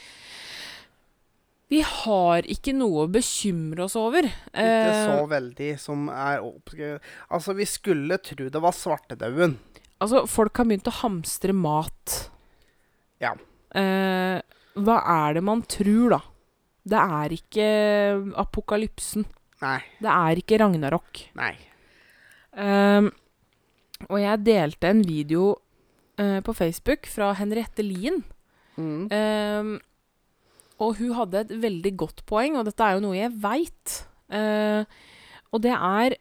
[1.73, 4.23] vi har ikke noe å bekymre oss over.
[4.23, 7.01] Ikke Eh, så veldig som er oppskrevet
[7.33, 9.57] Altså, vi skulle tro det var svartedauden.
[10.01, 12.31] altså, folk har begynt å hamstre mat.
[13.21, 13.35] Ja.
[13.75, 14.41] Eh,
[14.77, 14.97] hva
[15.29, 16.21] er det man tror, da?
[16.87, 17.69] Det er ikke
[18.37, 19.25] apokalypsen.
[19.65, 19.79] Nei.
[20.03, 21.23] Det er ikke Ragnarok.
[21.39, 21.55] Nei.
[22.55, 23.11] Um,
[24.11, 25.55] og jeg delte en video
[26.21, 28.21] uh, på Facebook fra Henriette Lien.
[28.77, 29.07] Mm.
[29.09, 29.73] Um,
[30.83, 33.93] og hun hadde et veldig godt poeng, og dette er jo noe jeg veit.
[35.55, 36.17] og det er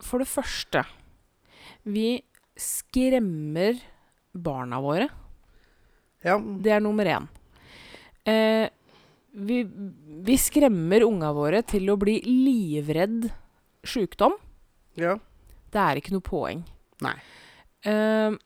[0.00, 0.84] For det første
[1.84, 2.22] Vi
[2.56, 3.76] skremmer
[4.32, 5.08] barna våre.
[6.24, 6.38] Ja.
[6.38, 7.28] Det er nummer én.
[8.28, 8.68] Eh,
[9.38, 9.62] vi,
[10.26, 13.30] vi skremmer unga våre til å bli livredd
[13.86, 14.36] sjukdom.
[14.98, 15.18] ja.
[15.68, 16.62] Det er ikke noe poeng.
[17.04, 17.12] Nei.
[17.84, 18.38] Uh,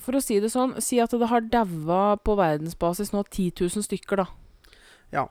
[0.00, 3.86] for å si det sånn, si at det har daua på verdensbasis nå 10 000
[3.86, 4.74] stykker, da.
[5.14, 5.28] Ja.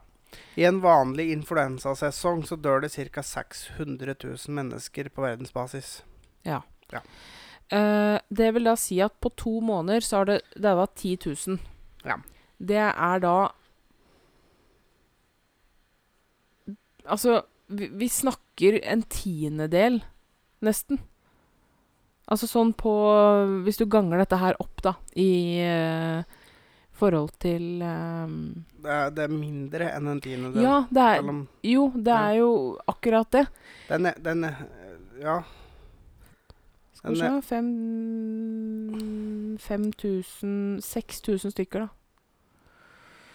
[0.56, 3.24] I en vanlig influensasesong så dør det ca.
[3.26, 6.04] 600 000 mennesker på verdensbasis.
[6.48, 6.62] Ja.
[6.94, 7.04] ja.
[7.74, 11.60] Uh, det vil da si at på to måneder så har det daua 10 000.
[12.06, 12.20] Ja.
[12.60, 13.38] Det er da
[17.10, 20.00] Altså, vi, vi snakker en tiendedel,
[20.66, 21.00] nesten.
[22.30, 22.92] Altså sånn på
[23.66, 25.30] Hvis du ganger dette her opp, da, i
[25.66, 26.22] uh,
[27.00, 28.36] forhold til um,
[28.84, 30.62] Det er, det er mindre enn en tiendedel.
[30.62, 32.20] Ja, det er Selv om Jo, det Ja.
[32.30, 32.52] er jo
[32.92, 33.46] akkurat det.
[33.90, 34.46] den, er- den
[35.24, 35.40] Ja.
[37.00, 37.70] Skal vi se Fem
[39.58, 41.90] 5000 6000 stykker, da.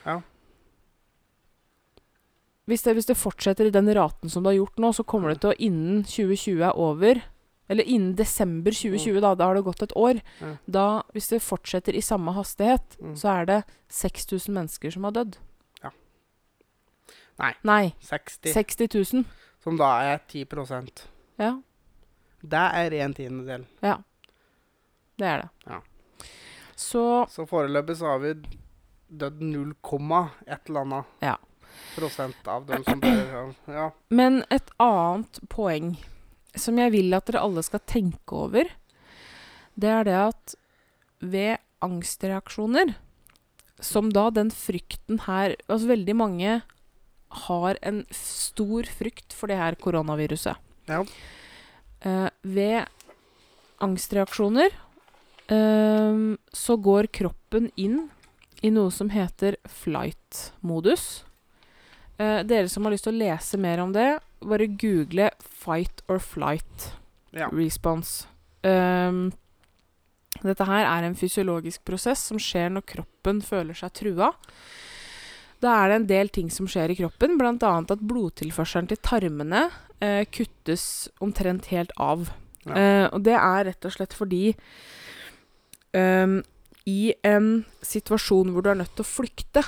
[0.06, 0.20] Ja.
[2.66, 5.28] Hvis det, hvis det fortsetter i den raten som det har gjort nå, så kommer
[5.34, 7.22] det til å innen 2020 er over
[7.68, 10.18] Eller innen desember 2020, da, da har det gått et år.
[10.40, 10.50] Ja.
[10.68, 13.14] Da, hvis det fortsetter i samme hastighet, Mm.
[13.16, 15.38] så er det 6000 mennesker som har dødd.
[15.82, 15.90] Ja.
[17.38, 17.54] Nei.
[17.64, 17.94] Nei.
[18.02, 19.24] 60, 60 000.
[19.64, 21.06] som da er 10%
[21.38, 21.62] Ja,
[22.42, 23.64] Det er en tiendedel.
[23.80, 25.48] det er det.
[25.66, 25.80] Ja.
[26.76, 28.34] Så Så foreløpig så har vi
[29.10, 31.36] dødd null komma et eller annet Ja.
[31.94, 33.54] Prosent av dem som dør.
[33.70, 33.90] Ja.
[34.08, 35.94] Men et annet poeng
[36.58, 38.68] som jeg vil at dere alle skal tenke over,
[39.74, 40.54] det er det at
[41.24, 42.94] ved angstreaksjoner,
[43.82, 46.52] som da den frykten her Altså veldig mange
[47.48, 50.54] har en stor frykt for det her koronaviruset.
[50.86, 51.02] Ja.
[52.04, 52.86] Uh, ved
[53.82, 54.70] angstreaksjoner
[55.50, 58.04] uh, så går kroppen inn
[58.64, 61.24] i noe som heter flight-modus.
[62.18, 66.18] Eh, dere som har lyst til å lese mer om det, bare google 'fight or
[66.18, 66.92] flight'
[67.32, 67.48] ja.
[67.50, 68.26] response.
[68.62, 69.32] Um,
[70.42, 74.32] dette her er en fysiologisk prosess som skjer når kroppen føler seg trua.
[75.62, 77.54] Da er det en del ting som skjer i kroppen, bl.a.
[77.56, 79.68] at blodtilførselen til tarmene
[80.04, 82.28] eh, kuttes omtrent helt av.
[82.64, 82.74] Ja.
[82.74, 84.54] Eh, og det er rett og slett fordi
[85.92, 86.42] um,
[86.88, 89.64] i en situasjon hvor du er nødt til å flykte,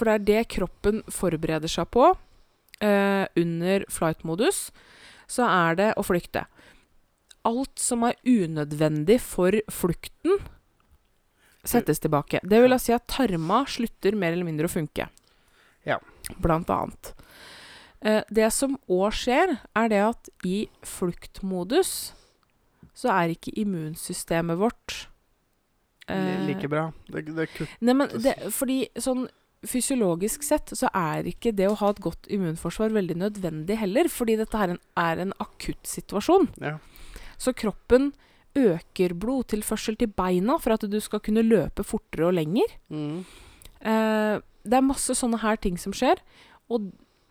[0.00, 2.06] for det er det kroppen forbereder seg på
[2.80, 4.70] eh, under flight-modus,
[5.28, 6.46] så er det å flykte.
[7.44, 10.40] Alt som er unødvendig for flukten,
[11.68, 12.40] settes tilbake.
[12.40, 15.10] Det vil si at tarma slutter mer eller mindre å funke.
[15.84, 15.98] Ja.
[16.40, 17.12] Blant annet.
[18.00, 22.14] Eh, det som òg skjer, er det at i fluktmodus
[22.96, 24.96] så er ikke immunsystemet vårt
[26.08, 26.88] eh, Like bra.
[27.08, 27.76] Det, det kuttes.
[27.84, 29.28] Nei, men det, fordi sånn
[29.66, 34.36] fysiologisk sett så er ikke det å ha et godt immunforsvar veldig nødvendig heller, fordi
[34.40, 36.48] dette her er en akutt situasjon.
[36.60, 36.78] ja.
[37.40, 38.12] Så kroppen
[38.58, 42.68] øker blodtilførsel til beina for at du skal kunne løpe fortere og lenger.
[42.92, 43.24] Mm.
[43.80, 46.20] Eh, det er masse sånne her ting som skjer,
[46.68, 46.90] og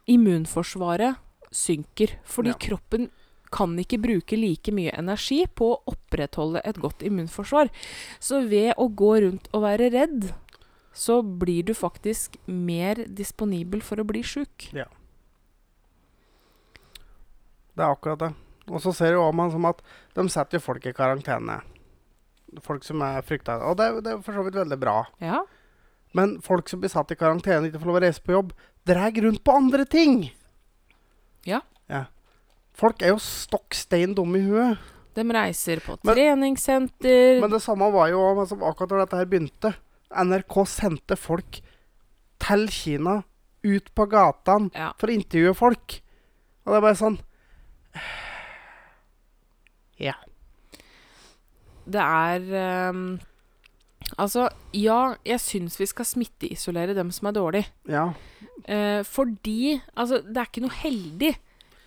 [0.10, 1.18] immunforsvaret
[1.52, 2.16] synker.
[2.26, 2.58] Fordi Ja.
[2.58, 3.10] kroppen
[3.52, 7.70] kan ikke bruke like mye energi på å opprettholde et godt immunforsvar.
[8.20, 10.34] Så ved å gå rundt og være redd,
[11.00, 14.68] så blir du faktisk mer disponibel for å bli sjuk.
[17.76, 18.32] Det er akkurat det.
[18.70, 19.80] Og så ser jo man som at
[20.18, 21.60] de setter jo folk i karantene.
[22.66, 23.56] Folk som er frykta.
[23.70, 24.98] Og det, er- det er for så vidt veldig bra.
[25.24, 25.44] Ja.
[26.18, 28.54] Men folk som blir satt i karantene og ikke får lov å reise på jobb,
[28.90, 30.32] drar rundt på andre ting.
[31.48, 31.62] Ja.
[31.88, 32.06] ja.
[32.78, 34.78] Folk er jo stokk stein dumme i huet.
[35.18, 37.40] De reiser på Men- treningssenter.
[37.42, 39.74] Men det samme var jo altså, akkurat da dette her begynte.
[40.12, 41.60] NRK sendte folk
[42.42, 43.20] til Kina
[43.66, 44.92] ut på gatene Ja.
[44.98, 46.00] for å intervjue folk.
[46.66, 47.20] Og det er bare sånn
[50.00, 50.16] Ja.
[51.90, 53.20] Det er um,
[54.18, 57.68] Altså, ja, jeg syns vi skal smitteisolere dem som er dårlige.
[57.90, 58.08] Ja.
[58.66, 61.36] Uh, fordi Altså, det er ikke noe heldig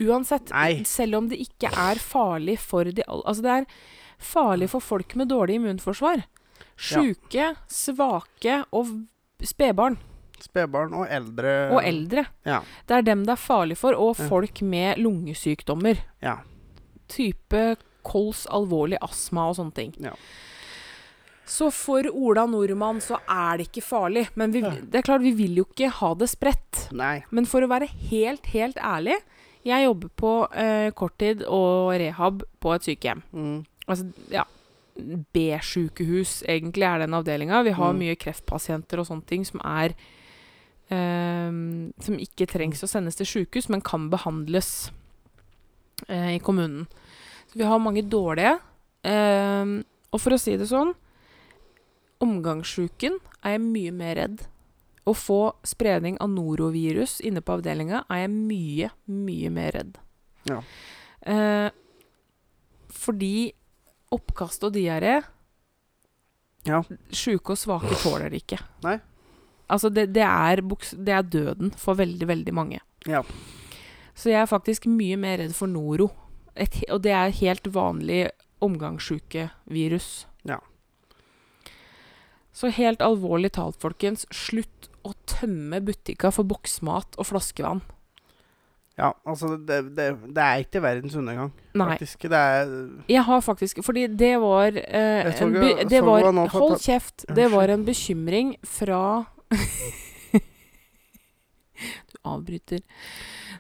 [0.03, 0.51] uansett.
[0.55, 0.83] Nei.
[0.89, 3.67] Selv om det ikke er farlig for de alle Altså, det er
[4.23, 6.23] farlig for folk med dårlig immunforsvar.
[6.83, 8.91] Sjuke, svake og
[9.47, 9.99] spedbarn.
[10.43, 11.53] Spedbarn og eldre.
[11.71, 12.25] Og eldre.
[12.47, 12.61] Ja.
[12.89, 13.95] Det er dem det er farlig for.
[13.95, 16.01] Og folk med lungesykdommer.
[16.25, 16.41] Ja.
[17.13, 19.93] Type kols, alvorlig astma og sånne ting.
[20.03, 20.17] Ja.
[21.47, 24.27] Så for Ola Nordmann så er det ikke farlig.
[24.39, 26.89] Men vi, det er klart, vi vil jo ikke ha det spredt.
[26.97, 27.21] Nei.
[27.31, 29.21] Men for å være helt, helt ærlig
[29.63, 33.23] Jeg jobber på eh, korttid og rehab på et sykehjem.
[33.31, 33.61] Mm.
[33.87, 34.43] Altså, ja
[35.33, 37.63] B-sjukehus, egentlig, er den avdelinga.
[37.65, 37.99] Vi har Mm.
[37.99, 39.95] mye kreftpasienter og sånne ting som er
[40.91, 44.91] ehm, Som ikke trengs å sendes til sjukehus, men kan behandles
[46.09, 46.87] eh, i kommunen.
[47.49, 48.59] Så vi har mange dårlige.
[49.05, 50.95] Ehm, og for å si det sånn
[52.23, 54.43] Omgangssjuken er jeg mye mer redd.
[55.07, 59.97] Å få spredning av norovirus inne på avdelinga er jeg mye, mye mer redd.
[60.47, 60.61] Ja.
[61.27, 61.71] Eh,
[62.93, 63.53] fordi
[64.13, 65.21] oppkast og diaré
[66.69, 66.83] Ja.
[67.11, 68.61] Sjuke og svake tåler det ikke.
[68.85, 69.01] Nei.
[69.73, 72.79] Altså, det, det, er det er døden for veldig, veldig mange.
[73.09, 73.23] Ja.
[74.15, 76.11] Så jeg er faktisk mye mer redd for noro.
[76.55, 78.27] Et, og det er helt vanlig
[78.63, 80.27] omgangssjukevirus.
[80.47, 80.61] Ja.
[82.53, 87.81] Så helt alvorlig talt, folkens, slutt å tømme butikka for boksmat og flaskevann.
[88.99, 89.09] Ja.
[89.25, 91.87] Altså, det, det, det er ikke verdens undergang, Nei.
[91.95, 92.27] faktisk.
[92.29, 92.73] Det er
[93.09, 97.25] Jeg har faktisk Fordi det var eh, Jeg så en be, Det var Hold kjeft!
[97.29, 99.25] Det var en bekymring fra
[102.13, 102.81] Du avbryter.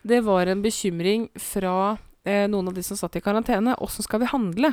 [0.02, 3.74] Det var en bekymring fra eh, noen av de som satt i karantene.
[3.82, 4.72] Åssen skal vi handle?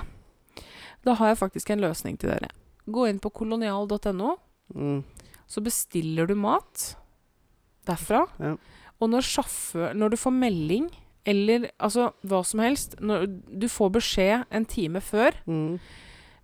[1.06, 2.52] Da har jeg faktisk en løsning til dere.
[2.90, 4.36] Gå inn på kolonial.no,
[4.76, 5.00] mm.
[5.48, 6.92] så bestiller du mat
[7.90, 8.26] derfra.
[8.38, 8.56] Ja.
[9.00, 10.90] Og når sjåfør Når du får melding,
[11.26, 13.26] eller altså hva som helst Når
[13.60, 15.80] du får beskjed en time før Mm.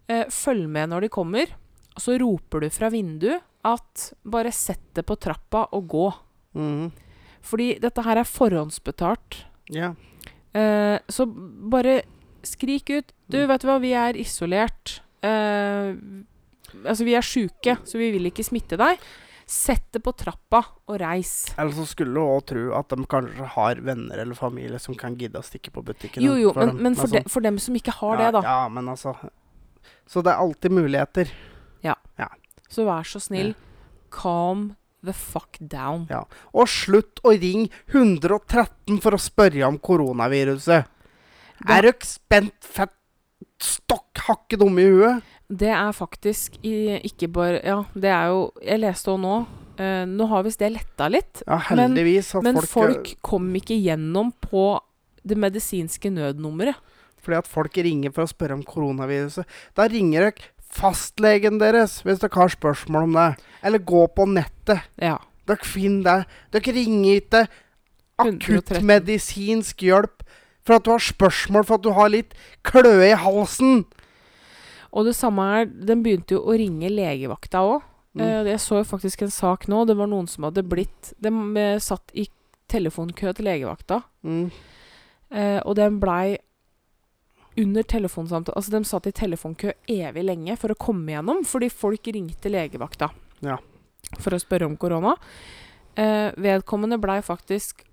[0.08, 1.48] eh, Følg med når de kommer.
[1.96, 6.14] Og så roper du fra vinduet at bare sett det på trappa og gå.
[6.56, 6.92] Mm.
[7.42, 9.40] Fordi dette her er forhåndsbetalt.
[9.74, 9.94] Ja.
[10.54, 12.02] Eh, så bare
[12.46, 13.12] skrik ut.
[13.28, 15.00] Du, vet du hva, vi er isolert.
[15.26, 15.96] Eh,
[16.86, 19.00] altså, vi er sjuke, så vi vil ikke smitte deg.
[19.46, 21.54] Sett det på trappa og reis.
[21.54, 25.18] Eller så skulle du òg tro at de kanskje har venner eller familie som kan
[25.20, 26.26] gidde å stikke på butikken.
[26.26, 26.80] Jo, jo, men, dem.
[26.88, 28.42] men for, altså, de, for dem som ikke har ja, det, da.
[28.48, 29.14] Ja, men altså
[30.10, 31.30] Så det er alltid muligheter.
[31.86, 31.94] Ja.
[32.70, 33.54] Så vær så snill,
[34.12, 34.74] calm
[35.06, 36.08] the fuck down.
[36.10, 36.24] Ja.
[36.54, 40.90] Og slutt å ringe 113 for å spørre om koronaviruset.
[41.62, 42.94] Da- Er dere spent fett
[43.62, 45.24] stokk hakke dumme i huet?
[45.48, 49.36] Det er faktisk i, ikke bare Ja, det er jo Jeg leste òg nå.
[49.76, 51.44] Uh, nå har visst det letta litt.
[51.44, 54.80] Ja, at Men folk, folk kom ikke gjennom på
[55.26, 56.80] det medisinske nødnummeret.
[57.26, 59.50] Fordi at folk ringer for å spørre om koronaviruset.
[59.76, 63.30] Da ringer dere fastlegen deres hvis dere har spørsmål om det.
[63.66, 64.86] Eller gå på nettet.
[65.02, 65.18] Ja.
[65.50, 66.40] Dere finner det.
[66.56, 67.44] Dere ringer ikke
[68.22, 68.30] 113.
[68.30, 70.24] akuttmedisinsk hjelp
[70.66, 72.34] for at du har spørsmål for at du har litt
[72.66, 73.84] kløe i halsen.
[74.96, 77.82] Og det samme er Den begynte jo å ringe legevakta òg.
[78.16, 78.46] Mm.
[78.48, 79.82] jeg så jo faktisk en sak nå.
[79.86, 81.28] Det var noen som hadde blitt De
[81.60, 82.30] eh, satt i
[82.72, 84.52] telefonkø til legevakta, Mm.
[85.32, 86.38] eh, og den blei
[87.58, 92.04] under telefonsamtale Altså, de satt i telefonkø evig lenge for å komme gjennom, fordi folk
[92.08, 93.12] ringte legevakta
[93.42, 93.58] Ja.
[94.20, 95.16] for å spørre om korona.
[95.96, 97.84] Eh, vedkommende blei faktisk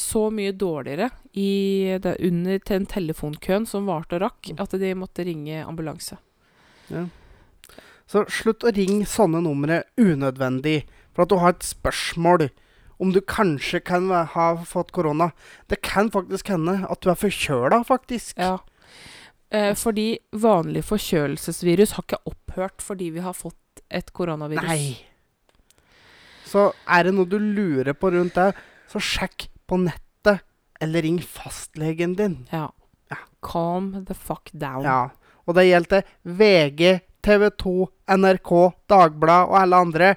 [0.00, 5.26] så mye dårligere i det, under den telefonkøen som varte og rakk, at de måtte
[5.26, 6.18] ringe ambulanse.
[8.08, 10.80] Så slutt å ringe sånne numre unødvendig
[11.12, 12.48] for at du har et spørsmål
[12.98, 15.30] om du kanskje kan ha fått korona.
[15.70, 18.34] Det kan faktisk hende at du er forkjøla, faktisk.
[18.40, 18.58] Ja.
[19.50, 24.66] Eh, fordi vanlig forkjølelsesvirus har ikke opphørt fordi vi har fått et koronavirus.
[24.66, 25.78] Nei.
[26.48, 28.50] Så er det noe du lurer på rundt det,
[28.88, 30.44] så sjekk på nettet,
[30.80, 32.40] eller ring fastlegen din.
[32.52, 32.68] Ja.
[33.10, 33.18] Ja.
[33.42, 34.84] Calm the fuck down.
[34.84, 35.10] Ja.
[35.48, 37.74] Og det gjelder VG, TV 2,
[38.18, 38.52] NRK,
[38.90, 40.10] Dagbladet og alle andre.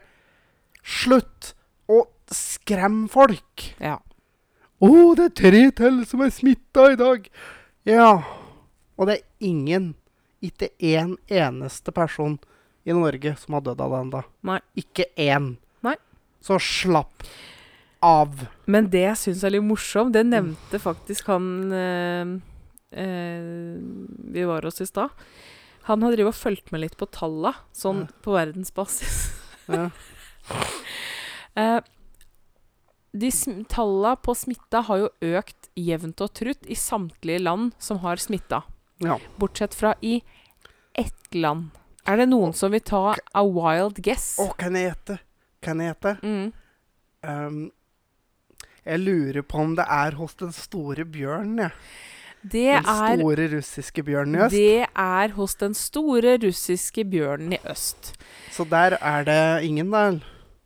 [0.83, 1.53] Slutt
[1.91, 3.65] å skremme folk.
[3.79, 3.99] Ja.
[4.81, 7.27] Å, det er tre til som er smitta i dag.
[7.87, 8.13] Ja.
[8.97, 9.91] Og det er ingen,
[10.41, 12.39] ikke én eneste person
[12.83, 14.57] i Norge som har dødd av det ennå.
[14.77, 15.53] Ikke én.
[15.85, 15.95] Nei.
[16.41, 17.27] Så slapp.
[18.01, 18.45] Av.
[18.65, 22.33] Men det jeg syns er litt morsomt, det nevnte faktisk han eh,
[22.97, 23.77] eh,
[24.35, 25.09] vi var hos i stad.
[25.89, 28.13] Han har drevet og fulgt med litt på talla, sånn Ja.
[28.25, 29.21] på verdensbasis.
[29.67, 29.89] Ja.
[31.55, 31.81] Eh,
[33.11, 33.29] de
[33.67, 38.61] talla på smitta har jo økt jevnt og trutt i samtlige land som har smitta.
[39.03, 39.17] ja.
[39.37, 40.21] Bortsett fra i
[40.95, 41.71] ett land.
[42.07, 44.37] Er det noen som vil ta a wild guess?
[44.39, 45.19] Å, kan jeg gjette?
[45.61, 46.15] Kan jeg gjette?
[46.23, 46.53] Mm.
[47.27, 47.59] Um,
[48.85, 51.71] jeg lurer på om det er hos den store bjørnen, jeg.
[52.41, 54.51] Det Den er store russiske bjørnen i øst.
[54.55, 58.15] Det er hos den store russiske bjørnen i øst.
[58.51, 60.19] Så der er det ingen, da?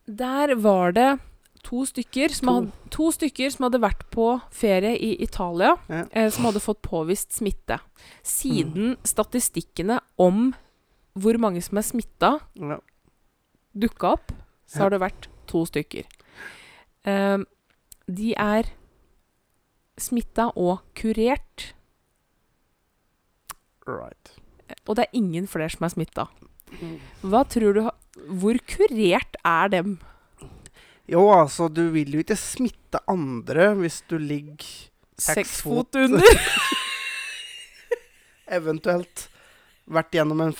[0.07, 1.19] Der var det
[1.63, 2.53] to stykker som, To.
[2.53, 6.05] Hadde, to stykker som hadde vært på ferie i Italia, Ja.
[6.13, 7.79] eh, som hadde fått påvist smitte.
[8.23, 10.53] Siden statistikkene om
[11.15, 12.77] hvor mange som er smitta, Ja.
[13.75, 14.31] dukka opp,
[14.67, 14.81] så Ja.
[14.83, 16.05] har det vært to stykker.
[17.05, 17.37] Eh,
[18.07, 18.69] de er
[19.97, 21.71] smitta og kurert,
[23.87, 24.31] Right.
[24.87, 26.25] og det er ingen flere som er smitta.
[27.21, 27.83] Hva tror du
[28.39, 29.99] Hvor kurert er dem?
[31.07, 34.65] Jo, altså, du vil jo ikke smitte andre hvis du ligger
[35.21, 35.93] Seks fot.
[35.93, 36.25] fot under?
[38.57, 39.27] eventuelt
[39.85, 40.55] vært gjennom en,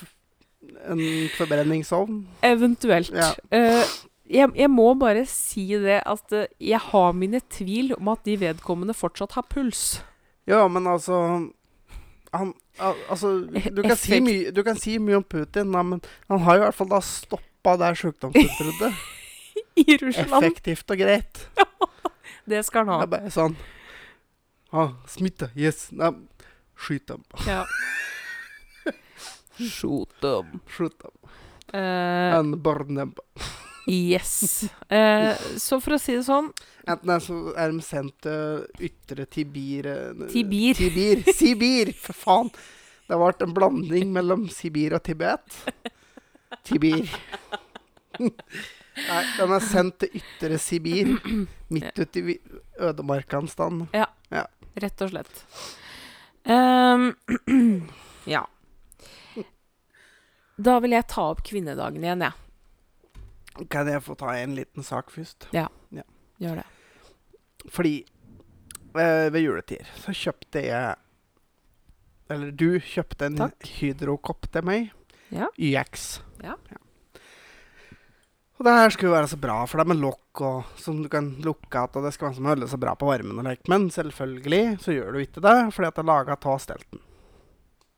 [0.92, 1.02] en
[1.36, 2.22] forbrenningsovn.
[2.46, 3.10] Eventuelt.
[3.16, 3.32] Ja.
[3.52, 3.84] Eh,
[4.30, 8.38] jeg, jeg må bare si det at eh, jeg har mine tvil om at de
[8.42, 10.02] vedkommende fortsatt har puls.
[10.50, 11.20] Ja, men altså
[12.36, 13.34] han, al altså,
[13.72, 14.20] du kan, si
[14.52, 17.02] du kan si mye om Putin, da, men han har jo i hvert fall da
[17.06, 19.06] stoppa det sjukdomsutbruddet.
[19.86, 20.44] I Russland.
[20.44, 21.46] Effektivt og greit.
[22.46, 22.98] Det skal han ha.
[23.02, 23.56] Det er bare sånn
[24.70, 25.50] ah, Smitte.
[25.58, 25.88] Yes.
[25.98, 26.12] Nei,
[26.78, 27.24] skyt dem.
[27.48, 27.64] Ja.
[29.58, 30.60] Shoot them.
[30.70, 31.16] Shoot dem.
[31.74, 33.16] Uh, And burn them.
[33.88, 34.66] Yes.
[34.90, 36.52] Eh, så for å si det sånn
[36.86, 40.78] Enten er, så er de sendt til ytre Tibir eh, Tibir.
[40.78, 41.24] Tibir.
[41.34, 42.52] Sibir, for faen!
[43.06, 45.58] Det har vært en blanding mellom Sibir og Tibet.
[46.66, 47.10] Tibir.
[48.22, 51.12] Nei, den er sendt til ytre Sibir.
[51.74, 52.38] Midt ute i
[52.82, 53.86] ødemarka en stand.
[54.76, 55.44] Rett og slett.
[56.46, 57.14] Um,
[58.36, 58.46] ja.
[60.56, 62.45] Da vil jeg ta opp kvinnedagen igjen, jeg.
[63.72, 65.48] Kan jeg få ta en liten sak først?
[65.56, 65.68] Ja,
[66.44, 66.66] Gjør det.
[67.72, 67.94] Fordi
[69.00, 70.98] eh, ved juletider så kjøpte jeg
[72.30, 73.70] Eller du kjøpte en Takk.
[73.80, 74.90] hydrokopp til meg.
[75.32, 75.48] Ja.
[75.56, 76.20] YX.
[76.44, 76.58] Ja.
[78.56, 81.34] Og det her skulle være så bra, for er med lokk og som du kan
[81.44, 83.68] lukke igjen, og det skal være som holde så bra på varmen og like.
[83.72, 87.02] Men selvfølgelig så gjør du ikke det, fordi at det er laga av stelten.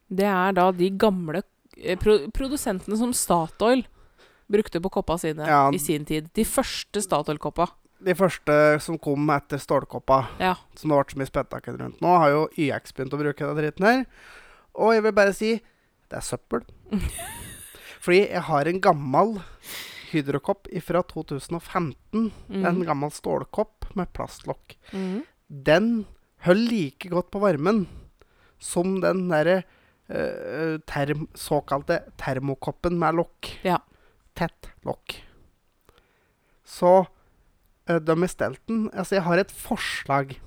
[0.07, 1.43] Det er da de gamle
[1.77, 3.85] eh, pro produsentene som Statoil
[4.51, 5.69] brukte på koppa sine Ja.
[5.73, 6.29] i sin tid.
[6.33, 7.67] De første Statoil-koppa.
[8.03, 10.55] De første som kom etter stålkoppa, Ja.
[10.75, 13.57] som det ble så mye spetakkel rundt nå, har jo YX begynt å bruke den
[13.57, 14.05] dritten her.
[14.75, 15.55] Og jeg vil bare si
[16.09, 16.61] det er søppel.
[17.99, 19.41] Fordi jeg har en gammel
[20.11, 22.31] hydrokopp fra 2015.
[22.49, 22.65] Mm.
[22.65, 24.77] En gammel stålkopp med plastlokk.
[24.93, 25.23] Mhm.
[25.49, 26.05] Den
[26.45, 27.87] holder like godt på varmen
[28.59, 29.63] som den derre
[30.09, 33.49] uh, term, såkalte termokoppen med lokk.
[33.63, 33.79] Ja.
[34.37, 35.17] Tett nok.
[36.67, 36.93] Så
[37.89, 40.39] uh, de i stelten Altså, jeg har et forslag.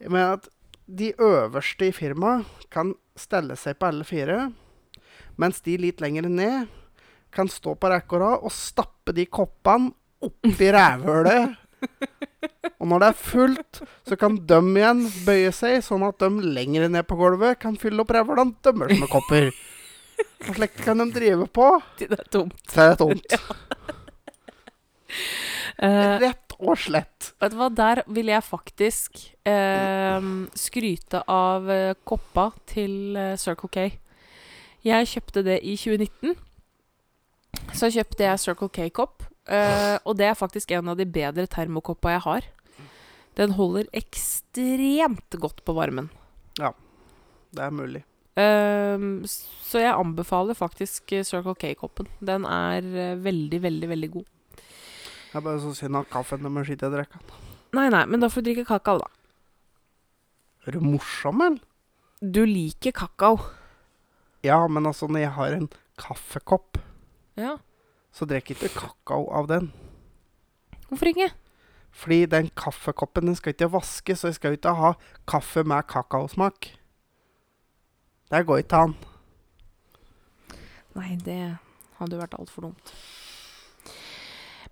[0.00, 0.48] med at
[0.86, 4.50] de øverste i firmaet kan stelle seg på alle fire,
[5.40, 6.68] mens de litt lenger ned
[7.32, 9.90] kan stå på rekke og rad og stappe de koppene
[10.22, 11.56] oppi rævhølet.
[12.80, 16.86] Og når det er fullt, så kan de igjen bøye seg, sånn at de lenger
[16.92, 19.48] ned på gulvet kan fylle opp rævhølene deres med kopper.
[20.46, 21.68] Og slikt kan de drive på.
[21.98, 22.62] Det er tomt.
[22.72, 23.36] Det er tomt.
[25.76, 27.34] Uh, Rett og slett.
[27.36, 30.24] vet du hva, der vil jeg faktisk uh,
[30.56, 33.84] skryte av uh, koppa til Circle K.
[34.86, 36.32] Jeg kjøpte det i 2019.
[37.76, 39.26] Så kjøpte jeg Circle K-kopp.
[40.06, 42.48] og det er faktisk en av de bedre termokoppa jeg har.
[43.36, 46.08] Den holder ekstremt godt på varmen.
[46.58, 46.72] Ja,
[47.52, 48.04] Det er mulig.
[48.36, 52.08] Ehm, så jeg anbefaler faktisk eh, Circle K-koppen.
[52.20, 54.26] Den er eh, veldig, veldig, veldig god.
[54.56, 57.22] Det er bare så synd at kaffen deres ikke drikker.
[57.76, 59.08] Nei, nei, men da får du drikke kakao, da.
[60.66, 61.64] Er du morsom, eller?
[62.20, 63.38] Du liker kakao.
[64.44, 65.68] Ja, men altså, når jeg har en
[66.00, 66.78] kaffekopp,
[67.36, 67.56] Ja.
[68.12, 69.72] så drikker jeg ikke kakao av den.
[70.88, 71.30] Hvorfor ikke?
[71.96, 74.92] Fordi den kaffekoppen den skal ikke vaskes, så jeg skal ikke ha
[75.28, 76.70] kaffe med kakaosmak.
[78.30, 78.94] Det går ikke an.
[80.96, 81.38] Nei, det
[81.98, 82.92] hadde jo vært altfor dumt.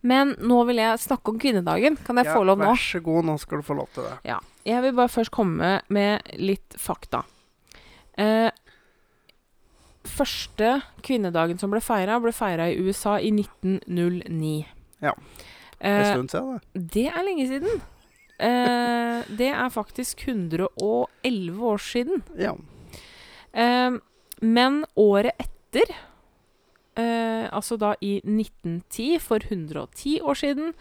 [0.04, 1.96] Men nå vil jeg snakke om kvinnedagen.
[2.04, 2.66] Kan jeg Ja, få lov nå?
[2.72, 4.18] Vær så god, nå skal du få lov til det.
[4.28, 4.38] Ja.
[4.64, 7.22] Jeg vil bare først komme med litt fakta.
[8.18, 8.50] Eh,
[10.04, 14.66] første kvinnedagen som ble feira, ble feira i USA i 1909.
[15.04, 15.14] Ja.
[15.80, 16.90] En Eh, stund siden, det.
[16.92, 17.80] det er lenge siden.
[18.40, 22.22] Eh, det er faktisk 111 år siden.
[22.38, 22.52] Ja.
[23.54, 23.96] Eh,
[24.44, 25.94] men året etter,
[26.98, 30.74] eh, altså da i 1910, for 110 år siden,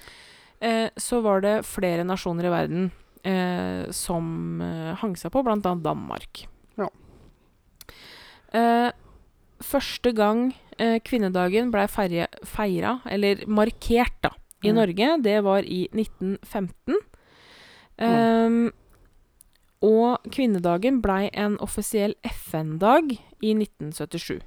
[0.59, 2.91] eh, så var det flere nasjoner i verden
[3.23, 4.59] eh, som
[4.99, 6.45] hang seg på, annet Danmark.
[6.81, 6.89] Ja.
[8.53, 8.91] Eh,
[9.63, 10.51] første gang
[11.05, 14.31] kvinnedagen blei feira, eller markert, da,
[14.65, 14.75] i Mm.
[14.75, 16.97] Norge, det var i 1915.
[18.01, 18.71] Mm.
[19.83, 23.11] Og kvinnedagen blei en offisiell FN-dag
[23.43, 24.39] i 1977.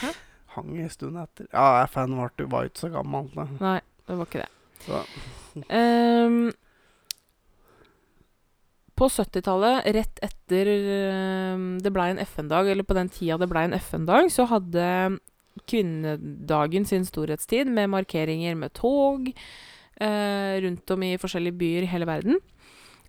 [0.00, 0.12] Hæ?
[0.54, 1.50] Hang en stund etter.
[1.52, 3.28] Ja, FN var, var ikke så gammel.
[3.34, 3.44] Da.
[3.60, 4.52] Nei, det var ikke det.
[4.86, 5.02] Så,
[5.58, 6.52] Um,
[8.94, 10.68] på 70-tallet, rett etter
[11.54, 14.84] um, det blei en FN-dag, eller på den tida det blei en FN-dag, så hadde
[15.66, 22.06] kvinnedagen sin storhetstid med markeringer med tog eh, rundt om i forskjellige byer i hele
[22.06, 22.38] verden.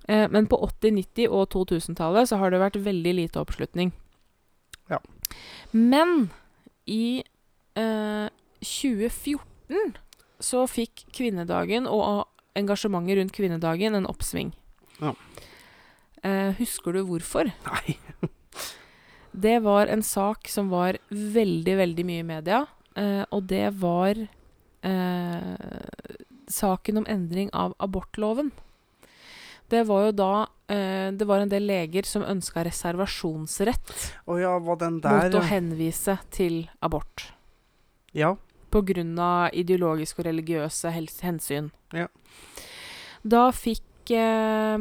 [0.10, 3.91] Eh, men på 80-, 90- og 2000-tallet så har det vært veldig lite oppslutning.
[4.89, 4.97] Ja.
[5.72, 6.32] Men
[6.89, 7.22] i
[7.78, 8.28] eh,
[8.66, 9.93] 2014
[10.41, 12.26] så fikk kvinnedagen og
[12.57, 14.49] engasjementet rundt kvinnedagen en oppsving.
[14.97, 15.14] Ja.
[16.24, 17.53] Eh, husker du hvorfor?
[17.70, 17.99] nei.
[19.39, 22.64] Det var en sak som var veldig, veldig mye i media,
[22.97, 25.68] eh, og det var eh,
[26.49, 28.49] saken om endring av abortloven.
[29.70, 30.30] Det var jo da
[30.68, 33.94] eh, Det var en del leger som ønska reservasjonsrett
[34.26, 37.32] oh ja, var den der mot å henvise til abort.
[38.14, 38.36] ja.
[38.70, 39.50] Pga.
[39.54, 41.72] ideologiske og religiøse hensyn.
[41.92, 42.06] Ja.
[43.26, 44.78] Da fikk eh,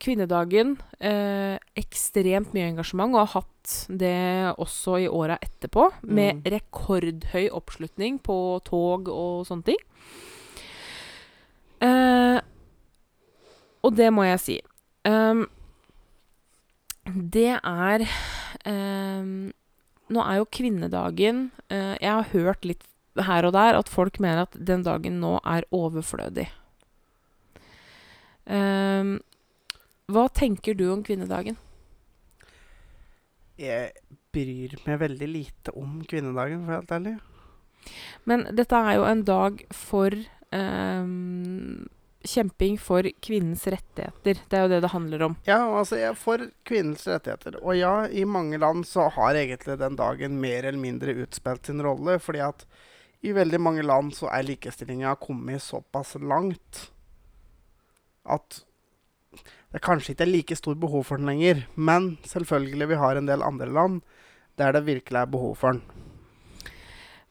[0.00, 6.42] kvinnedagen eh, ekstremt mye engasjement, og har hatt det også i åra etterpå, med Mm.
[6.56, 9.80] rekordhøy oppslutning på tog og sånne ting.
[11.80, 12.40] Eh,
[13.84, 14.56] og det må jeg si.
[15.04, 15.44] Um,
[17.04, 18.06] det er
[18.64, 19.52] um,
[20.08, 22.86] Nå er jo kvinnedagen uh, Jeg har hørt litt
[23.20, 26.48] her og der at folk mener at den dagen nå er overflødig.
[28.48, 29.18] Um,
[30.10, 31.56] hva tenker du om kvinnedagen?
[33.60, 33.92] Jeg
[34.34, 37.14] bryr meg veldig lite om kvinnedagen, for å være helt ærlig.
[38.28, 40.16] Men dette er jo en dag for
[40.56, 41.84] ehm,
[42.24, 44.40] kjemping for kvinnens rettigheter.
[44.48, 45.36] Det er jo det det handler om.
[45.48, 47.58] Ja, altså for kvinnens rettigheter.
[47.62, 51.82] Og ja, i mange land så har egentlig den dagen mer eller mindre utspilt sin
[51.84, 52.18] rolle.
[52.22, 52.66] Fordi at
[53.24, 56.88] i veldig mange land så er likestillinga kommet såpass langt
[58.24, 58.62] at
[59.74, 61.64] det kanskje ikke er like stor behov for den lenger.
[61.74, 64.02] Men selvfølgelig, vi har en del andre land
[64.58, 65.82] der det virkelig er behov for den.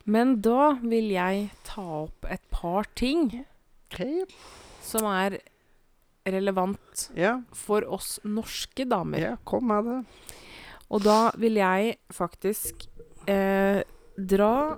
[0.05, 3.45] Men da vil jeg ta opp et par ting
[3.93, 4.01] Ok,
[4.83, 5.39] som er
[6.29, 9.19] relevant Ja, for oss norske damer.
[9.19, 9.99] ja kom med det.
[10.93, 12.85] Og da vil jeg faktisk
[13.27, 13.81] eh,
[14.15, 14.77] dra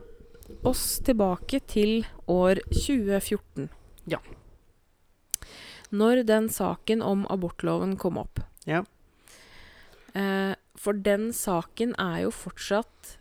[0.65, 3.69] oss tilbake til år 2014.
[4.09, 4.21] Ja.
[5.91, 8.39] Når den saken om abortloven kom opp.
[8.65, 8.83] Ja.
[10.13, 13.17] Eh, for den saken er jo fortsatt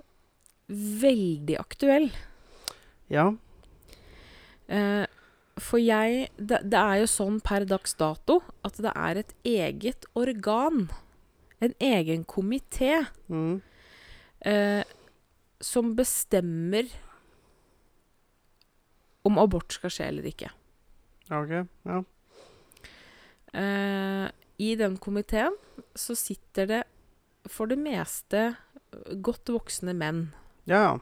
[0.68, 2.08] veldig aktuell.
[3.12, 3.32] Ja.
[4.68, 5.04] Eh,
[5.60, 10.06] for jeg det, det er jo sånn per dags dato at det er et eget
[10.18, 10.88] organ,
[11.62, 13.62] en egen komité, Mm.
[14.44, 14.82] eh,
[15.60, 16.90] som bestemmer
[19.24, 20.50] om abort skal skje eller ikke.
[21.32, 21.54] OK.
[21.88, 22.02] Ja.
[23.54, 24.26] Eh,
[24.58, 25.54] I den komiteen
[25.96, 26.82] så sitter det
[27.50, 28.56] for det meste
[29.24, 30.26] godt voksne menn.
[30.68, 30.98] Ja, ja.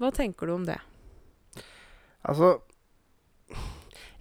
[0.00, 0.80] Hva tenker du om det?
[2.26, 2.56] Altså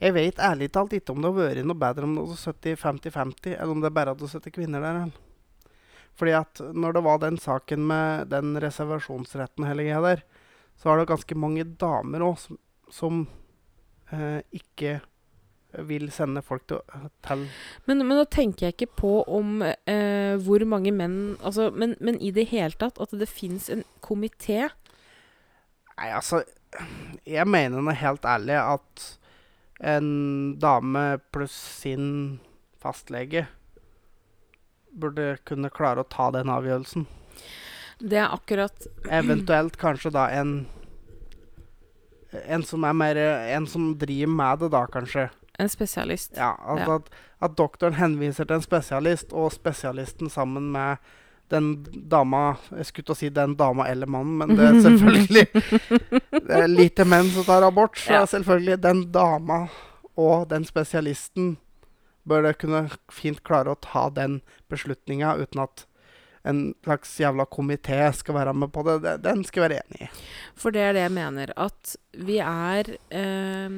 [0.04, 3.54] Jeg vet ærlig talt ikke om det har vært noe bedre om det hadde 70-50-50,
[3.54, 5.14] eller om det bare hadde 70 kvinner der.
[6.20, 10.26] Fordi at når det var den saken med den reservasjonsretten hele greia der,
[10.76, 12.60] så var det ganske mange damer òg som,
[12.92, 13.24] som
[14.12, 15.00] eh, ikke
[15.88, 16.84] vil sende folk til,
[17.26, 17.48] til
[17.88, 22.20] Men, men nå tenker jeg ikke på om eh, hvor mange menn altså, men, men
[22.22, 24.68] i det hele tatt at det fins en komité
[25.98, 26.44] Nei, altså
[27.26, 29.08] Jeg mener nå helt ærlig at
[29.80, 32.40] en dame pluss sin
[32.82, 33.48] fastlege
[34.94, 37.08] burde kunne klare å ta den avgjørelsen.
[38.04, 38.88] Det er akkurat
[39.22, 40.66] Eventuelt kanskje da en
[42.50, 43.20] En som er mer
[43.54, 45.28] En som driver med det, da, kanskje.
[45.62, 46.34] En spesialist.
[46.38, 47.12] Ja, altså At,
[47.46, 50.98] at doktoren henviser til en spesialist, og spesialisten sammen med
[51.52, 55.46] den dama Jeg skulle til å si den dama eller mannen, men det er selvfølgelig
[56.48, 58.26] det er lite menn som tar abort, så Ja.
[58.26, 59.68] selvfølgelig den dama
[60.18, 61.58] og den spesialisten
[62.28, 64.42] bør det kunne fint klare å ta den
[64.72, 65.86] beslutninga uten at
[66.46, 69.14] en slags jævla komité skal være med på det.
[69.24, 70.08] Den skal jeg være enig i.
[70.60, 71.54] For det er det jeg mener.
[71.56, 73.78] At vi er eh,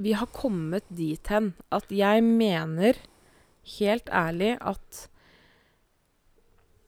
[0.00, 2.96] Vi har kommet dit hen at jeg mener
[3.78, 5.04] helt ærlig at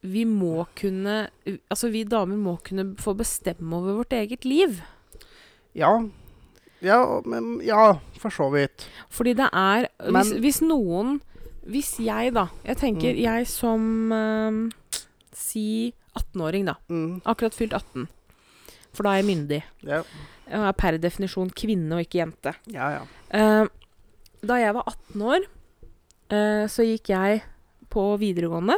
[0.07, 1.28] vi må kunne
[1.70, 4.80] Altså, vi damer må kunne få bestemme over vårt eget liv.
[5.74, 5.90] Ja.
[6.84, 8.86] Ja, men Ja, for så vidt.
[9.11, 11.20] Fordi det er hvis, hvis noen
[11.66, 13.22] Hvis jeg, da Jeg tenker Mm.
[13.22, 15.02] jeg som uh,
[15.32, 16.74] Si 18-åring, da.
[16.88, 18.07] Mm, Akkurat fylt 18.
[18.94, 19.62] For da er jeg myndig.
[19.84, 20.02] ja.
[20.46, 22.52] Jeg er per definisjon kvinne og ikke jente.
[22.72, 23.02] ja, ja.
[23.34, 23.66] Uh,
[24.46, 25.40] da jeg var 18 år,
[26.32, 27.42] uh, så gikk jeg
[27.90, 28.76] på videregående.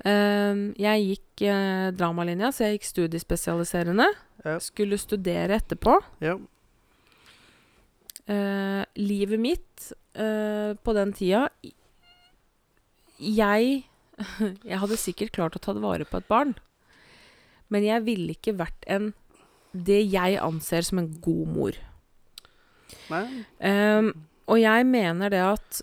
[0.00, 4.08] Eh, jeg gikk uh, dramalinja, så jeg gikk studiespesialiserende.
[4.46, 4.56] Ja.
[4.62, 5.98] Skulle studere etterpå.
[6.24, 6.38] ja.
[8.30, 11.48] Uh, livet mitt uh, på den tida
[13.18, 13.80] Jeg
[14.70, 16.52] Jeg hadde sikkert klart å ta vare på et barn,
[17.74, 19.10] men jeg ville ikke vært en
[19.72, 21.80] det jeg anser som en god mor.
[23.10, 24.12] Ehm,
[24.50, 25.82] og jeg mener det at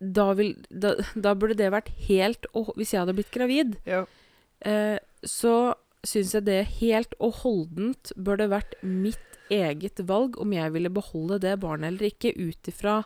[0.00, 4.04] da, vil, da, da burde det vært helt og, Hvis jeg hadde blitt gravid, Ja.
[4.62, 5.74] eh, så
[6.06, 9.18] syns jeg det helt og holdent burde vært mitt
[9.50, 13.00] eget valg om jeg ville beholde det barnet eller ikke, ut ifra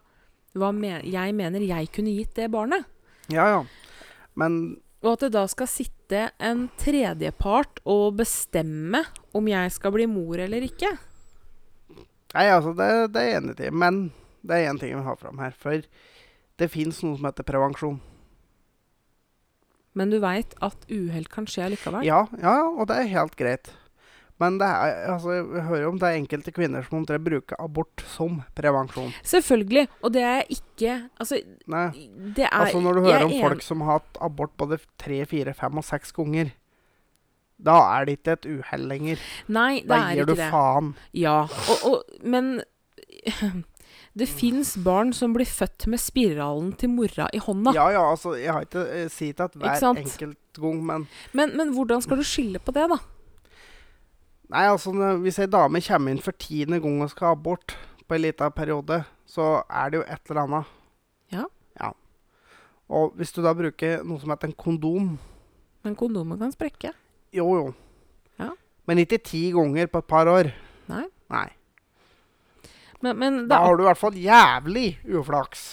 [0.58, 2.84] hva me jeg mener jeg kunne gitt det barnet.
[3.32, 3.62] ja, ja.
[4.36, 9.00] Men Og at det da skal sitte en tredjepart og bestemme
[9.34, 10.92] om jeg skal bli mor eller ikke.
[12.34, 13.70] Nei, altså, det, det er jeg enig i.
[13.70, 13.98] Men
[14.46, 15.52] det er én ting vi har ha fram her.
[15.58, 15.82] For
[16.58, 18.00] det fins noe som heter prevensjon.
[19.98, 22.04] Men du veit at uhell kan skje likevel.
[22.06, 23.72] Ja, ja, og det er helt greit.
[24.40, 28.02] Men det er, altså, jeg hører om det er enkelte kvinner som omtrent bruker abort
[28.14, 29.12] som prevensjon.
[29.28, 29.84] Selvfølgelig.
[30.02, 31.38] Og det er ikke Altså,
[31.70, 31.90] Nei.
[32.34, 34.80] det er Altså Når du hører er om en- folk som har hatt abort både
[34.98, 36.50] tre, fire, fem og seks ganger,
[37.62, 39.18] da er det ikke et uhell lenger.
[39.46, 40.94] Nei, det Da er gir du faen.
[41.12, 42.62] Ja, og, og, men
[44.18, 47.72] det fins barn som blir født med spiralen til mora i hånda.
[47.76, 51.72] Ja ja, altså, jeg har ikke uh, sier at hver enkelt gang, men Men, men
[51.72, 52.98] hvordan skal du skille på det, da?
[54.52, 54.92] Nei, altså
[55.22, 57.72] hvis ei dame kommer inn for tiende gang og skal ha abort
[58.04, 60.74] på en liten periode, så er det jo et eller annet.
[61.32, 61.46] Ja.
[61.80, 61.92] ja.
[62.92, 65.14] Og hvis du da bruker noe som heter en kondom
[65.82, 66.92] Men kondomet kan sprekke.
[67.32, 67.72] Jo, jo.
[68.38, 68.52] Ja.
[68.86, 70.52] Men ikke ti ganger på et par år.
[70.92, 71.06] Nei.
[71.32, 71.48] Nei.
[73.02, 74.86] Men, men, Da har du i hvert fall jævlig
[75.18, 75.64] uflaks.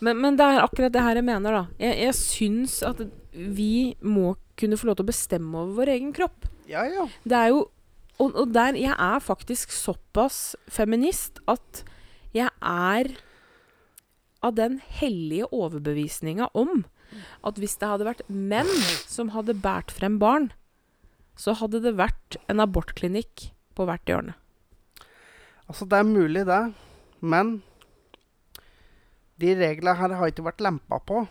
[0.00, 1.64] men, men det er akkurat det her jeg mener, da.
[1.82, 3.02] Jeg, jeg syns at
[3.32, 6.46] vi må kunne få lov til å bestemme over vår egen kropp.
[6.70, 7.08] Ja, ja.
[7.24, 7.66] Det er jo
[8.18, 11.84] og, og der Jeg er faktisk såpass feminist at
[12.34, 13.12] jeg er
[14.42, 16.84] av den hellige overbevisninga om
[17.46, 18.68] at hvis det hadde vært menn
[19.08, 20.50] som hadde båret frem barn,
[21.38, 23.48] så hadde det vært en abortklinikk
[23.78, 24.34] på hvert hjørne.
[25.68, 26.62] Altså, det er mulig, det.
[27.20, 27.58] Men
[29.38, 31.22] de reglene her har ikke vært lempa på.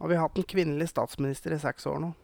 [0.00, 2.14] Og vi har hatt en kvinnelig statsminister i seks år nå.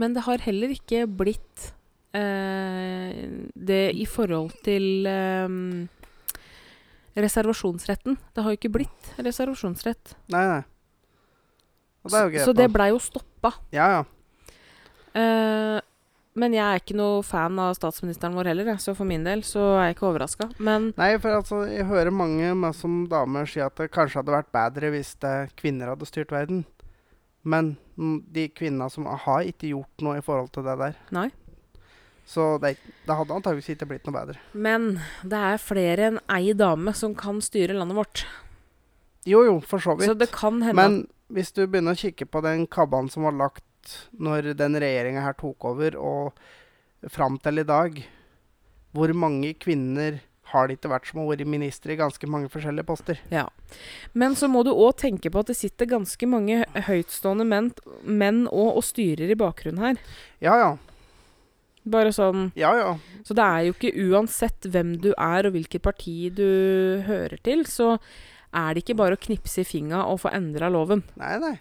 [0.00, 1.68] Men det har heller ikke blitt
[2.16, 5.58] eh, det i forhold til eh,
[7.20, 8.16] reservasjonsretten.
[8.32, 10.16] Det har jo ikke blitt reservasjonsrett.
[10.32, 10.62] Nei, nei.
[12.02, 12.46] Og det er jo greit.
[12.48, 12.74] så det nå.
[12.74, 13.52] blei jo stoppa.
[13.76, 14.02] Ja, ja.
[15.12, 15.78] Eh,
[16.38, 19.66] men jeg er ikke noe fan av statsministeren vår heller, så for min del så
[19.76, 20.48] er jeg ikke overraska.
[20.64, 24.52] Nei, for altså, jeg hører mange meg som damer si at det kanskje hadde vært
[24.54, 26.64] bedre hvis det kvinner hadde styrt verden.
[27.42, 27.74] Men
[28.32, 30.98] de kvinnene som har ikke gjort noe i forhold til det der.
[31.12, 31.28] Nei.
[32.24, 34.38] Så det, det hadde antageligvis ikke blitt noe bedre.
[34.54, 34.94] Men
[35.26, 38.24] det er flere enn ei dame som kan styre landet vårt.
[39.28, 40.08] Jo, jo, for så vidt.
[40.08, 40.96] Så det kan hende Men
[41.32, 43.64] hvis du begynner å kikke på den kabalen som var lagt
[44.18, 47.96] når den regjeringa her tok over, og fram til i dag
[48.94, 50.20] Hvor mange kvinner
[50.52, 53.20] har det ikke vært som har vært minister i ganske mange forskjellige poster?
[53.32, 53.46] Ja.
[54.12, 56.58] Men så må du òg tenke på at det sitter ganske mange
[56.88, 57.70] høytstående menn,
[58.04, 60.02] menn og, og styrer i bakgrunnen her.
[60.44, 60.72] Ja, ja.
[61.82, 62.92] Bare sånn Ja, ja.
[63.26, 66.46] Så det er jo ikke uansett hvem du er og hvilket parti du
[67.08, 67.96] hører til, så
[68.52, 71.02] er det ikke bare å knipse i fingra og få endra loven.
[71.18, 71.56] Nei, nei.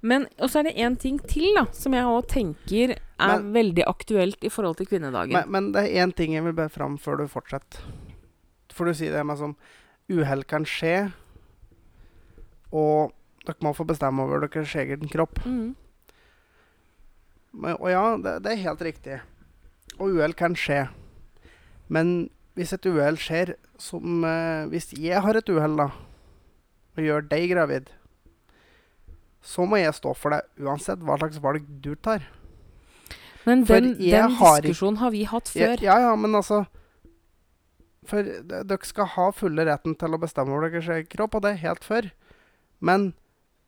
[0.00, 3.52] Men Og så er det én ting til da som jeg òg tenker er Men-
[3.52, 5.32] veldig aktuelt i forhold til kvinnedagen.
[5.32, 7.80] Men, men det er én ting jeg vil be fram før du fortsetter.
[8.72, 9.56] For du sier det med som
[10.08, 11.12] uhell kan skje,
[12.72, 13.12] og
[13.46, 15.40] dere må få bestemme over deres egen kropp.
[15.44, 15.74] mm.
[17.58, 19.20] Men, og ja, det, det er helt riktig.
[19.98, 20.88] Og uhell kan skje.
[21.88, 25.86] Men hvis et uhell skjer som eh, Hvis jeg har et uhell, da,
[26.98, 27.88] og gjør deg gravid,
[29.44, 32.24] så må jeg stå for det uansett hva slags valg du tar.
[33.46, 35.78] Men den, den har diskusjonen har vi hatt før.
[35.80, 36.64] ja, ja, men altså
[38.08, 41.64] For dere skal ha fulle retten til å bestemme over deres kropp, og det er
[41.66, 42.10] helt før.
[42.80, 43.12] Men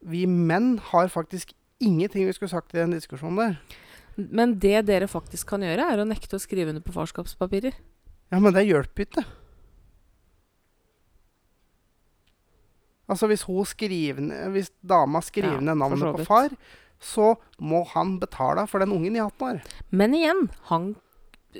[0.01, 3.59] vi menn har faktisk ingenting vi skulle sagt i den diskusjonen der.
[4.16, 7.77] Men det dere faktisk kan gjøre, er å nekte å skrive under på farskapspapirer.
[8.33, 9.25] Ja, men det hjelper ikke.
[13.11, 14.20] Altså, hvis hun skriver
[14.54, 16.52] Hvis dama skriver ned ja, navnet på far,
[17.02, 19.62] så må han betale for den ungen i 18 år.
[19.90, 20.92] Men igjen, han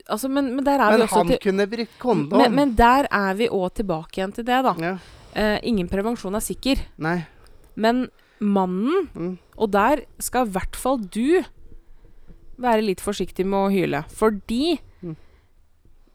[0.07, 2.39] Altså, men, men der er vi Men han til kunne brukt kondom.
[2.39, 4.75] men, men der er vi òg tilbake igjen til det, da.
[4.79, 4.93] ja.
[5.35, 6.79] Uh, ingen prevensjon er sikker.
[6.99, 7.25] Nei.
[7.75, 8.09] Men
[8.41, 9.33] mannen, Mm.
[9.59, 11.43] og der skal i hvert fall du
[12.61, 14.05] være litt forsiktig med å hyle.
[14.15, 15.17] Fordi Mm.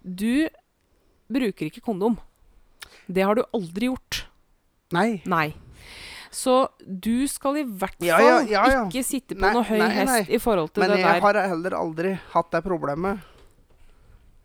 [0.05, 0.47] du
[1.31, 2.17] bruker ikke kondom.
[3.11, 4.24] Det har du aldri gjort.
[4.93, 5.21] Nei.
[5.25, 5.53] Nei.
[6.36, 9.77] Så du skal i hvert fall Ja, ja, ja, ikke sitte på Nei, noe høy
[9.79, 13.19] nei, hest i forhold til Men det jeg har heller aldri hatt det problemet.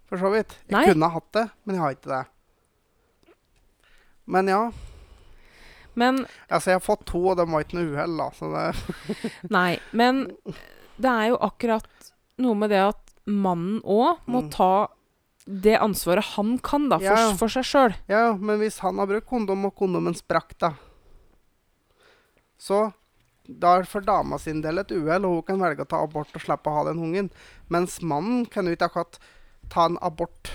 [0.08, 0.54] For så vidt.
[0.68, 0.84] Jeg Nei.
[0.86, 2.22] kunne hatt det, men jeg har ikke det.
[4.30, 4.62] Men ja.
[5.94, 8.28] Men Altså, jeg har fått to, og de var ikke noe uhell, da.
[8.38, 10.24] Så det Nei, men
[11.00, 12.10] det er jo akkurat
[12.40, 14.50] noe med det at mannen òg må Mm.
[14.54, 14.70] ta
[15.50, 17.32] det ansvaret han kan, da, for, Ja.
[17.34, 17.94] for seg sjøl.
[18.08, 20.74] Ja, men hvis han har brukt kondom, og kondomen sprakk, da
[22.60, 22.92] Så
[23.48, 26.28] da er for dama sin del et uhell, og hun kan velge å ta abort
[26.36, 27.30] og slippe å ha den ungen.
[27.72, 29.18] Mens mannen kan jo ikke akkurat
[29.72, 30.50] ta en abort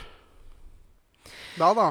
[1.57, 1.87] da, da.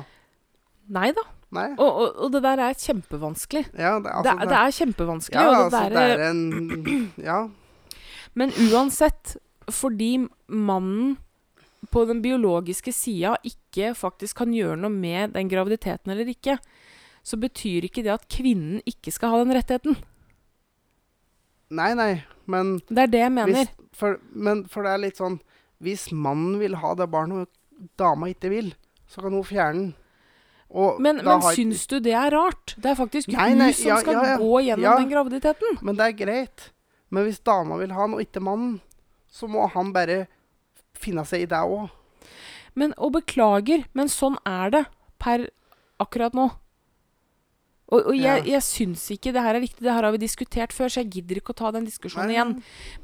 [0.89, 1.25] Nei da.
[1.55, 1.69] Nei.
[1.79, 3.65] Og, og, og det der er kjempevanskelig.
[3.79, 5.35] Ja, det, Det, altså, er- det er kjempevanskelig.
[5.41, 7.49] ja, det altså, der, det er en Ja.
[8.35, 9.37] Men uansett,
[9.71, 11.17] fordi mannen
[11.95, 16.59] på den biologiske sida ikke faktisk kan gjøre noe med den graviditeten eller ikke,
[17.25, 19.97] så betyr ikke det at kvinnen ikke skal ha den rettigheten.
[21.75, 22.13] Nei, nei,
[22.51, 23.55] men Det er det jeg mener.
[23.65, 25.39] Hvis, for, men for det er litt sånn
[25.83, 28.69] Hvis mannen vil ha det barnet, og dama ikke vil,
[29.11, 29.89] så kan hun fjerne den.
[30.75, 32.75] Og Men, men har- syns du det er rart?
[32.79, 34.37] Det er faktisk Nei, hun som ja, skal ja, ja.
[34.41, 35.77] gå gjennom den graviditeten.
[35.83, 36.71] Men det er greit.
[37.15, 38.81] Men hvis dama vil ha den, og ikke mannen,
[39.31, 40.25] så må han bare
[41.05, 41.87] finne seg i det òg.
[42.75, 44.85] Men, og beklager, men sånn er det
[45.23, 45.49] per
[46.03, 46.49] akkurat nå.
[47.93, 49.85] Og, og jeg, jeg syns ikke det her er riktig.
[49.85, 52.55] Det her har vi diskutert før, så jeg gidder ikke å ta den diskusjonen igjen.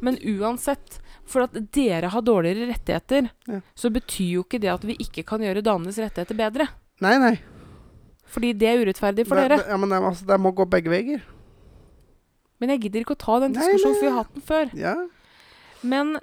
[0.03, 0.97] Men uansett,
[1.29, 3.61] for at dere har dårligere rettigheter, Ja.
[3.77, 6.67] så betyr jo ikke det at vi ikke kan gjøre damenes rettigheter bedre.
[7.05, 7.35] Nei, nei.
[8.31, 9.61] Fordi det er urettferdig for det, dere.
[9.63, 11.23] Det, ja, men det, altså, det må gå begge veier.
[12.61, 14.01] Men jeg gidder ikke å ta den diskusjonen, nei.
[14.01, 14.75] for vi har hatt den før.
[14.81, 14.97] Ja.
[15.83, 16.17] Men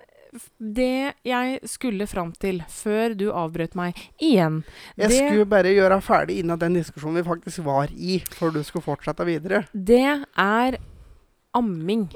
[0.60, 4.60] det jeg skulle fram til før du avbrøt meg igjen
[4.98, 8.62] Jeg det, skulle bare gjøre ferdig innen den diskusjonen vi faktisk var i, før du
[8.68, 9.64] skulle fortsette videre.
[9.74, 10.04] det
[10.36, 10.78] er
[11.58, 12.10] amming.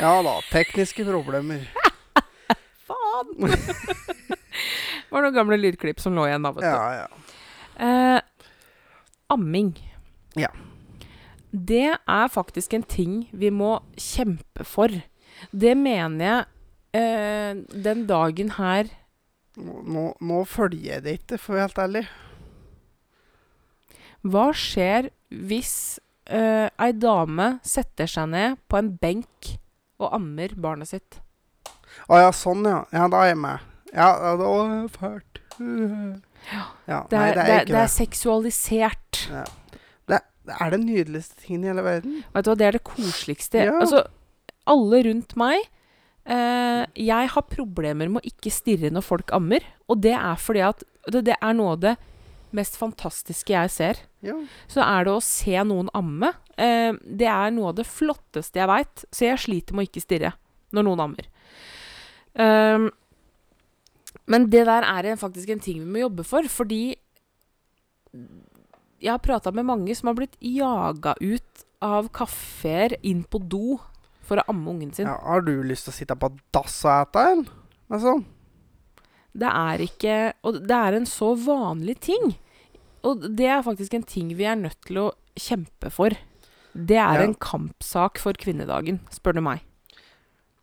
[0.00, 1.64] Ja da, tekniske problemer.
[2.88, 3.30] Faen!
[3.40, 6.68] det var noen gamle lydklipp som lå igjen da, vet du.
[6.68, 7.08] Ja, ja.
[7.86, 8.20] Eh,
[9.32, 9.72] amming.
[10.36, 10.50] Ja.
[11.56, 14.92] Det er faktisk en ting vi må kjempe for.
[15.52, 16.44] Det mener jeg
[17.00, 18.92] eh, den dagen her
[19.56, 22.00] Nå, nå, følger jeg det ikke, for å være helt ærlig.
[24.28, 25.70] Hva skjer hvis
[26.28, 29.54] eh, ei dame setter seg ned på en benk
[29.96, 31.16] og ammer barnet sitt?
[32.04, 32.82] Å ja, sånn ja.
[32.92, 33.64] Ja, da er jeg med.
[33.94, 35.40] Ja, ja, det var fælt.
[35.56, 39.22] Ja, Det nei, er, det er det, ikke det er seksualisert.
[39.32, 39.46] Det
[40.54, 42.20] er den nydeligste tingen i hele verden.
[42.34, 43.64] Vet du hva, det er det koseligste.
[43.68, 43.76] Ja.
[43.82, 44.04] Altså,
[44.66, 45.60] alle rundt meg
[46.26, 49.66] eh, Jeg har problemer med å ikke stirre når folk ammer.
[49.90, 51.94] Og det er fordi at det, det er noe av det
[52.56, 54.02] mest fantastiske jeg ser.
[54.24, 54.36] Ja.
[54.70, 56.32] Så er det å se noen amme.
[56.56, 59.06] Eh, det er noe av det flotteste jeg veit.
[59.10, 60.36] Så jeg sliter med å ikke stirre
[60.74, 61.28] når noen ammer.
[62.36, 62.90] Um,
[64.28, 66.98] men det der er faktisk en ting vi må jobbe for, fordi
[69.00, 73.78] jeg har prata med mange som har blitt jaga ut av kafeer inn på do
[74.26, 75.06] for å amme ungen sin.
[75.06, 75.18] ja.
[75.22, 77.44] Har du lyst til å sitte på dass og ete, en?
[77.90, 78.24] Altså,
[79.36, 82.34] Det er ikke Og det er en så vanlig ting.
[83.04, 86.10] Og det er faktisk en ting vi er nødt til å kjempe for.
[86.74, 87.22] Det er Ja.
[87.22, 89.60] en kampsak for kvinnedagen, spør du meg.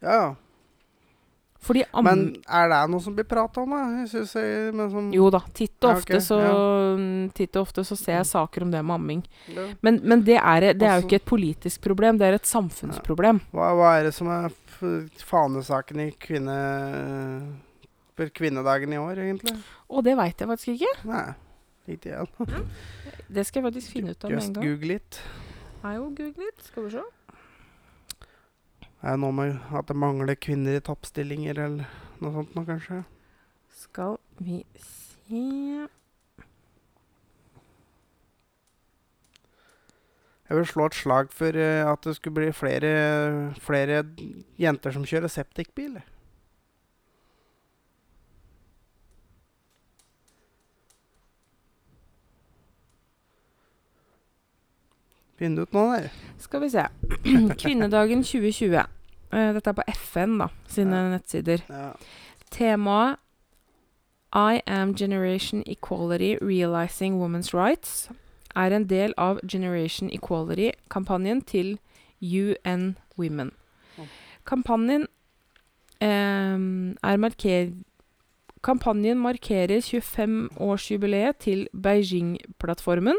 [0.02, 0.36] Ja, ja.
[2.04, 4.06] Men er det noe som blir prata om, da?
[4.10, 8.28] Som, Jo da, titt og Ja, ofte så, så Titt og ofte så ser jeg
[8.28, 9.22] saker om det med amming.
[9.54, 9.68] Ja.
[9.82, 12.50] Men, men det, er, det er jo Altså- ikke et politisk problem, det er et
[12.50, 13.40] samfunnsproblem.
[13.56, 14.50] Hva, hva er det som er
[15.24, 16.58] fanesaken i kvinne...
[18.14, 19.56] Kvinnedagen i år, egentlig?
[19.90, 20.92] Å, det veit jeg faktisk ikke.
[21.10, 21.24] Nei,
[21.96, 22.68] ikke igjen.
[23.34, 24.68] Det skal jeg faktisk finne ut av med en gang.
[24.68, 25.20] Just google it.
[25.84, 26.62] Er jo googlet.
[26.68, 27.02] Skal vi se.
[29.04, 31.90] Er det noe med at det mangler kvinner i toppstillinger, eller
[32.24, 33.02] noe sånt noe, kanskje?
[33.76, 35.42] Skal vi se
[40.48, 42.90] Jeg vil slå et slag for eh, at det skulle bli flere,
[43.64, 44.04] flere
[44.60, 45.96] jenter som kjører septikbil.
[55.44, 56.10] Finn ut noe der.
[56.40, 56.86] Skal vi se.
[57.62, 58.80] Kvinnedagen 2020.
[59.34, 61.10] Eh, Dette er på FN, da, sine Ja.
[61.18, 61.64] nettsider.
[61.70, 61.92] Ja.
[62.54, 63.18] Temaet
[64.34, 68.10] I am Generation Equality Realizing Women's Rights
[68.56, 71.76] er en del av Generation Equality-kampanjen til
[72.22, 73.52] UN Women.
[74.46, 75.08] Kampanjen
[76.02, 76.58] eh,
[77.04, 77.74] er marker
[78.64, 83.18] Kampanjen markerer 25-årsjubileet til Beijing-plattformen.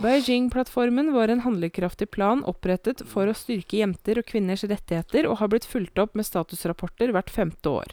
[0.00, 5.48] Beijing-plattformen var en handlekraftig plan opprettet for å styrke jenter og kvinners rettigheter, og har
[5.52, 7.86] blitt fulgt opp med statusrapporter hvert femte år.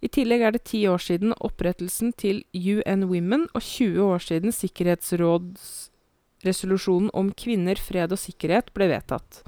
[0.00, 4.52] I tillegg er det ti år siden opprettelsen til UN Women og 20 år siden
[4.56, 9.42] Sikkerhetsrådsresolusjonen om kvinner, fred og sikkerhet ble vedtatt.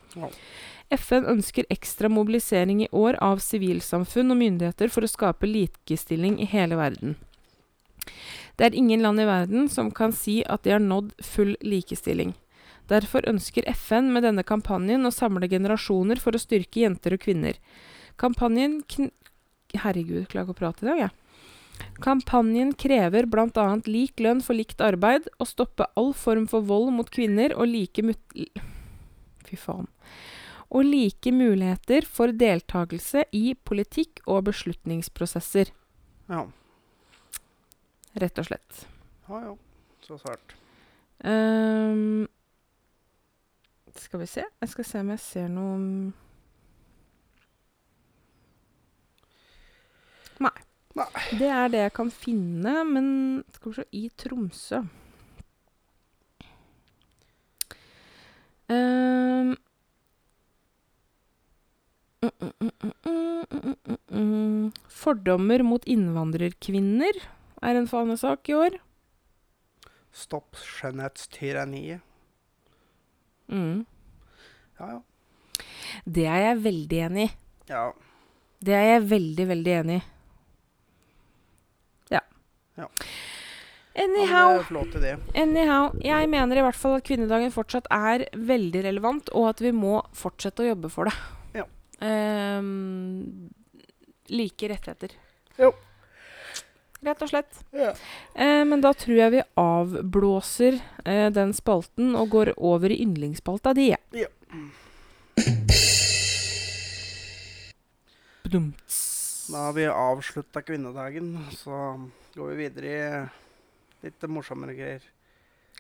[0.93, 6.47] FN ønsker ekstra mobilisering i år av sivilsamfunn og myndigheter for å skape likestilling i
[6.53, 7.17] hele verden.
[8.57, 12.35] Det er ingen land i verden som kan si at de har nådd full likestilling.
[12.91, 17.59] Derfor ønsker FN med denne kampanjen å samle generasjoner for å styrke jenter og kvinner.
[18.21, 19.13] Kampanjen kn
[19.73, 21.13] Herregud, klarer ikke å prate i dag, jeg.
[22.05, 23.65] Kampanjen krever bl.a.
[23.89, 28.05] lik lønn for likt arbeid, å stoppe all form for vold mot kvinner og like.
[29.49, 29.89] Fy faen.
[30.69, 35.73] Og like muligheter for deltakelse i politikk og beslutningsprosesser,
[36.29, 36.47] Ja.
[38.21, 38.85] Rett og slett.
[39.29, 39.55] Ja ah, ja.
[40.03, 40.57] Så sært.
[41.23, 42.27] Um, ehm,
[43.95, 45.77] skal vi se Jeg skal se om jeg ser noe
[50.43, 50.57] Nei.
[50.99, 51.07] Nei.
[51.39, 53.07] Det er det jeg kan finne, men
[53.55, 54.83] skal vi se I Tromsø
[58.73, 59.55] um,
[65.03, 67.17] Fordommer mot innvandrerkvinner
[67.63, 68.79] er en fanesak i år.
[70.13, 72.03] Stopp skjønnhetstyranniet.
[73.53, 73.85] Mm.
[74.81, 75.01] Ja, ja.
[76.05, 77.33] Det er jeg veldig enig i.
[77.71, 77.85] Ja.
[78.63, 80.03] Det er jeg veldig, veldig enig i.
[82.17, 82.23] Ja.
[82.79, 82.89] Ja.
[84.03, 84.63] Anyhow,
[85.37, 85.91] anyhow.
[86.01, 89.99] Jeg mener i hvert fall at kvinnedagen fortsatt er veldig relevant, og at vi må
[90.17, 91.17] fortsette å jobbe for det.
[91.61, 91.67] Ja.
[92.01, 93.51] Um,
[94.33, 95.13] like rettigheter.
[95.61, 95.75] Jo.
[97.03, 97.63] Rett og slett.
[97.75, 97.91] Ja.
[98.35, 103.73] Eh, men da tror jeg vi avblåser eh, den spalten og går over i yndlingsspalta
[103.75, 103.89] di.
[104.15, 104.29] Ja.
[109.51, 115.03] Da har vi avslutta kvinnedagen, så går vi videre i litt morsommere greier.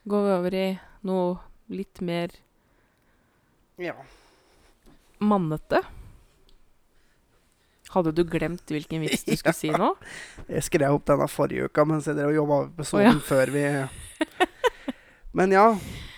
[0.04, 0.66] Går vi over i
[1.06, 1.36] noe
[1.72, 2.34] litt mer
[3.78, 3.94] Ja.
[5.18, 5.82] mannete?
[7.92, 9.92] Hadde du glemt hvilken vits du skulle si nå?
[10.48, 13.12] Jeg skrev opp denne forrige uka mens jeg drev og jobba med Å, ja.
[13.12, 13.66] episoden før vi
[15.38, 15.66] Men ja,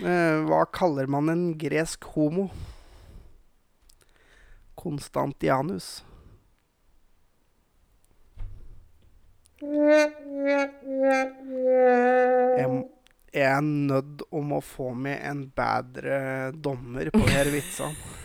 [0.02, 2.48] eh, hva kaller man en gresk homo?
[4.74, 6.02] Konstantianus.
[9.62, 10.10] Jeg,
[13.34, 17.94] jeg er nødt om å få med en bedre dommer på de her vitsene.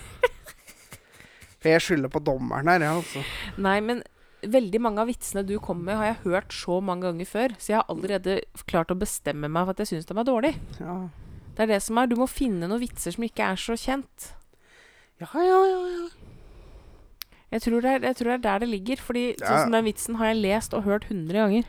[1.59, 3.23] For jeg skylder på dommeren her, jeg, altså.
[3.59, 4.03] Nei, men
[4.47, 7.73] veldig mange av vitsene du kommer med, har jeg hørt så mange ganger før, så
[7.73, 8.37] jeg har allerede
[8.71, 10.61] klart å bestemme meg for at jeg syns de er dårlige.
[10.79, 11.09] Ja,
[11.57, 12.07] Det er det som er.
[12.07, 14.29] Du må finne noen vitser som ikke er så kjent.
[15.19, 15.59] ja, ja.
[15.67, 16.07] ja, ja.
[17.51, 18.95] Jeg tror det er, jeg tror det er der det ligger.
[19.01, 19.45] Fordi Ja.
[19.47, 21.63] sånn som den vitsen har jeg lest og hørt 100 ganger.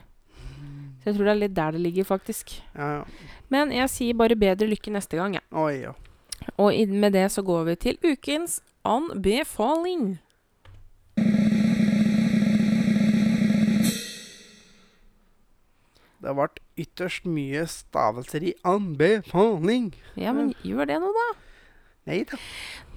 [1.00, 2.60] Så jeg tror det er litt der det ligger, faktisk.
[2.76, 3.04] ja, ja.
[3.50, 5.42] Men jeg sier bare bedre lykke neste gang, jeg.
[5.52, 5.92] Oi, ja.
[6.58, 10.18] Og med det så går vi til ukens anbefaling.
[16.20, 16.48] Det ble
[16.80, 19.94] ytterst mye stavelser i anbefaling.
[20.20, 21.28] Ja, men gjør det nå, da.
[22.10, 22.36] Nei da.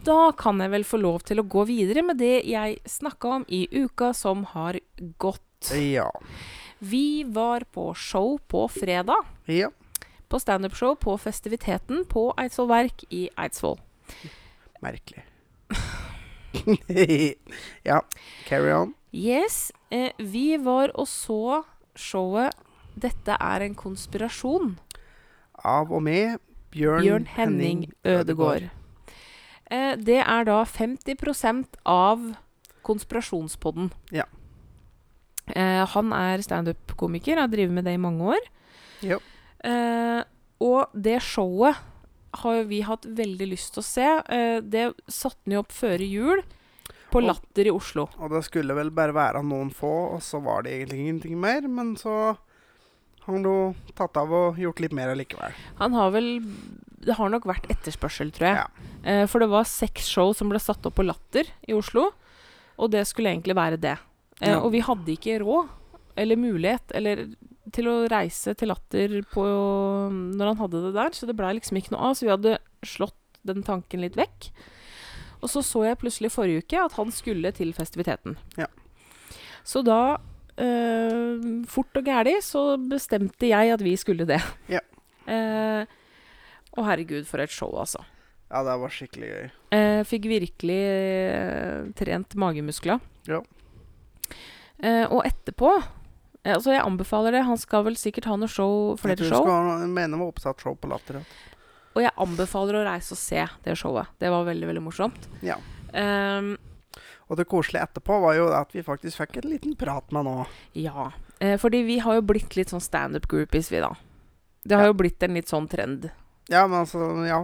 [0.03, 3.45] Da kan jeg vel få lov til å gå videre med det jeg snakka om
[3.47, 4.79] i uka som har
[5.23, 5.71] gått.
[5.71, 6.09] Ja.
[6.83, 9.23] Vi var på show på fredag.
[9.47, 9.71] Ja.
[10.27, 13.79] På standup-show på Festiviteten på Eidsvoll Verk i Eidsvoll.
[14.83, 15.23] Merkelig.
[17.89, 18.01] ja.
[18.47, 18.93] Carry on.
[19.13, 21.63] Yes, eh, vi var og så
[21.95, 22.53] showet
[22.93, 24.77] 'Dette er en konspirasjon'.
[25.65, 26.37] Av og med
[26.73, 28.69] Bjørn, Bjørn Henning Ødegård.
[29.71, 32.33] Eh, det er da 50% av
[32.83, 33.91] Konspirasjonspodden.
[34.11, 34.25] Ja.
[35.47, 38.49] Eh, han er standup-komiker, har drevet med det i mange år.
[39.01, 39.19] Jo.
[39.63, 40.23] Eh,
[40.59, 41.79] og det showet
[42.41, 44.07] har jo vi hatt veldig lyst til å se.
[44.33, 46.41] Eh, det satte han jo opp før jul
[47.13, 48.07] på Latter i Oslo.
[48.17, 51.61] Og det skulle vel bare være noen få, og så var det egentlig ingenting mer.
[51.69, 55.53] Men så har han jo tatt av og gjort litt mer allikevel.
[55.79, 56.31] Han har vel
[57.03, 58.55] Det har nok vært etterspørsel, tror jeg.
[58.63, 58.89] Ja.
[59.03, 62.05] Eh, for det var seks show som ble satt opp på Latter i Oslo,
[62.79, 63.97] og det skulle egentlig være det.
[64.39, 64.61] Eh, Ja.
[64.63, 65.67] Og vi hadde ikke råd
[66.15, 67.25] eller mulighet eller
[67.73, 69.43] til å reise til Latter på,
[70.13, 72.17] når han hadde det der, så det blei liksom ikke noe av.
[72.17, 74.51] Så vi hadde slått den tanken litt vekk.
[75.43, 78.37] Og så så jeg plutselig forrige uke at han skulle til festiviteten.
[78.59, 78.69] Ja.
[79.67, 80.17] Så da,
[80.59, 84.41] eh, fort og gæli, så bestemte jeg at vi skulle det.
[84.71, 84.83] Ja.
[85.23, 85.85] Eh,
[86.75, 88.01] å herregud, for et show, altså.
[88.51, 89.45] Ja, det var skikkelig gøy.
[89.71, 92.99] Eh, fikk virkelig eh, trent magemuskler.
[93.29, 93.39] Ja.
[94.83, 95.71] Eh, og etterpå
[96.45, 97.43] Altså, jeg anbefaler det.
[97.47, 99.47] Han skal vel sikkert ha noe show, Jeg flere tror show.
[99.79, 101.21] Jeg mener var oppsatt show på Latter.
[101.95, 104.07] Og jeg anbefaler å reise og se det showet.
[104.19, 105.27] Det var veldig, veldig morsomt.
[105.45, 105.55] Ja.
[105.93, 106.57] Um,
[107.29, 110.45] Og det koselige etterpå var jo at vi faktisk fikk en liten prat med nå.
[110.75, 111.11] ja.
[111.39, 113.89] Eh, fordi vi har jo blitt litt sånn standup-groupies, vi, da.
[114.63, 114.91] Det har Ja.
[114.91, 116.09] jo blitt en litt sånn trend.
[116.47, 117.41] Ja, men altså, ja.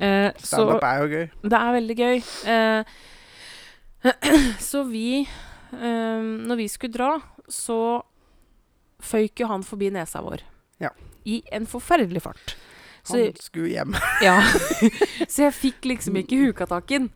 [0.00, 1.30] Eh, Standup er jo gøy.
[1.42, 2.22] Det er veldig gøy.
[2.48, 2.84] Eh,
[4.60, 5.20] så vi
[5.72, 7.10] eh, Når vi skulle dra,
[7.48, 8.02] så
[9.04, 10.42] føyk jo han forbi nesa vår.
[10.82, 10.90] Ja.
[11.28, 12.56] I en forferdelig fart.
[13.04, 13.94] Så, Han skulle hjem.
[14.24, 14.38] ja.
[15.28, 17.10] så jeg fikk liksom ikke huka tak i den.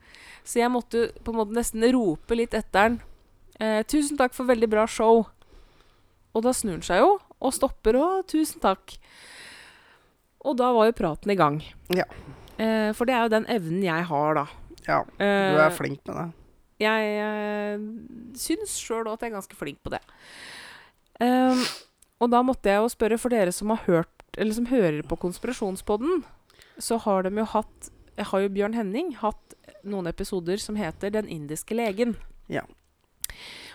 [0.45, 3.01] Så jeg måtte på en måte nesten rope litt etter den.
[3.61, 5.26] Eh, 'Tusen takk for veldig bra show.'
[6.36, 8.99] Og da snur han seg jo og stopper og 'tusen takk'.
[10.47, 11.59] Og da var jo praten i gang.
[11.93, 12.05] Ja.
[12.59, 14.47] Eh, for det er jo den evnen jeg har, da.
[14.86, 16.28] Ja, du Eh, er flink med det.
[16.80, 17.80] jeg jeg
[18.39, 20.01] syns sjøl òg at jeg er ganske flink på det.
[21.23, 21.62] Ehm,
[22.23, 25.16] og da måtte jeg jo spørre, for dere som har hørt Eller som hører på
[25.19, 26.23] Konspirasjonspodden,
[26.79, 27.89] så har de jo hatt
[28.19, 32.16] Har jo Bjørn Henning hatt noen episoder som heter 'Den indiske legen'.
[32.49, 32.62] Ja.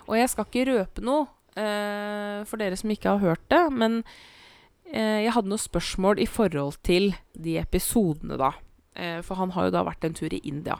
[0.07, 1.27] Og jeg skal ikke røpe noe
[1.57, 4.03] uh, for dere som ikke har hørt det, men
[4.93, 8.51] uh, jeg hadde noen spørsmål i forhold til de episodene, da.
[8.99, 10.75] Uh, for han har jo da vært en tur i India.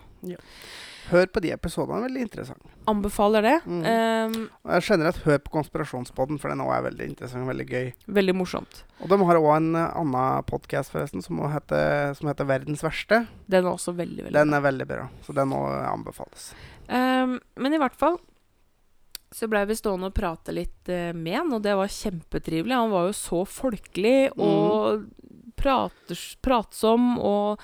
[1.09, 2.73] Hør på de episodene, veldig interessant.
[2.89, 3.55] Anbefaler det.
[3.67, 3.81] Mm.
[3.83, 4.35] Um,
[4.79, 7.87] jeg at hør på Konspirasjonspodden, for den også er veldig interessant og veldig gøy.
[8.19, 8.83] Veldig morsomt.
[9.03, 13.23] Og de har òg en eh, annen podkast, forresten, som, heter, som heter Verdens verste.
[13.51, 16.53] Den er også veldig, veldig Den er veldig bra, så den òg anbefales.
[16.87, 18.19] Um, men i hvert fall
[19.33, 22.77] så blei vi stående og prate litt uh, med han, og det var kjempetrivelig.
[22.77, 25.07] Han var jo så folkelig og
[25.59, 27.61] praters, pratsom, og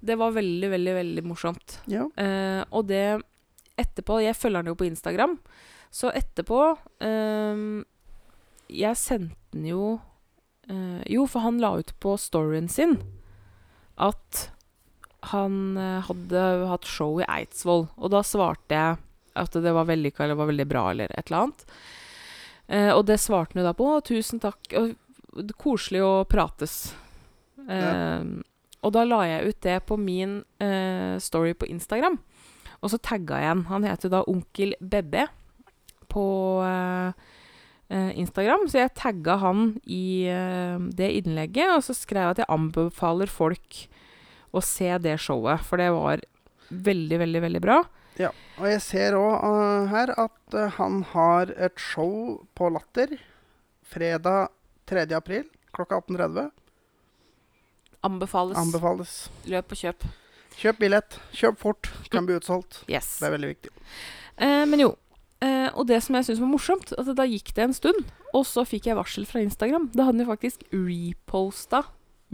[0.00, 1.78] det var veldig, veldig, veldig morsomt.
[1.90, 2.06] Ja.
[2.16, 3.20] Eh, og det
[3.78, 5.36] etterpå Jeg følger han jo på Instagram,
[5.90, 6.58] så etterpå
[7.04, 7.84] ehm,
[8.68, 9.84] Jeg sendte han jo
[10.68, 12.98] eh, Jo, for han la ut på storyen sin
[13.98, 14.48] at
[15.32, 17.88] han eh, hadde hatt show i Eidsvoll.
[17.98, 18.98] Og da svarte jeg
[19.38, 21.64] at det var vellykka eller var veldig bra eller et eller annet.
[22.68, 23.88] Eh, og det svarte han jo da på.
[23.96, 24.60] «Å, 'Tusen takk.
[24.78, 24.94] Og,
[25.58, 26.92] koselig å prates'.
[27.68, 28.22] Eh,
[28.86, 32.18] Og da la jeg ut det på min eh, story på Instagram.
[32.78, 33.66] Og så tagga jeg en.
[33.72, 35.26] Han heter da Onkel Bebbe
[36.12, 36.26] på
[36.64, 37.12] eh,
[37.88, 38.68] eh, Instagram.
[38.70, 43.30] Så jeg tagga han i eh, det innlegget, og så skrev jeg at jeg anbefaler
[43.32, 43.84] folk
[44.54, 46.22] å se det showet, for det var
[46.68, 47.82] veldig, veldig, veldig bra.
[48.18, 53.12] Ja, og jeg ser òg her at uh, han har et show på Latter
[53.86, 54.50] fredag
[54.90, 55.04] 3.
[55.14, 55.44] april
[55.76, 56.48] klokka 18.30.
[58.06, 58.56] Anbefales.
[58.60, 59.12] Anbefales.
[59.50, 60.04] Løp og kjøp.
[60.58, 61.18] Kjøp billett.
[61.34, 61.90] Kjøp fort.
[62.10, 62.82] Kan bli utsolgt.
[62.90, 63.18] Yes.
[63.18, 63.70] Det er veldig viktig.
[64.38, 64.92] Eh, men jo.
[65.40, 68.42] Eh, og det som jeg syns var morsomt, at da gikk det en stund, og
[68.46, 69.90] så fikk jeg varsel fra Instagram.
[69.94, 71.84] Da hadde de faktisk reposta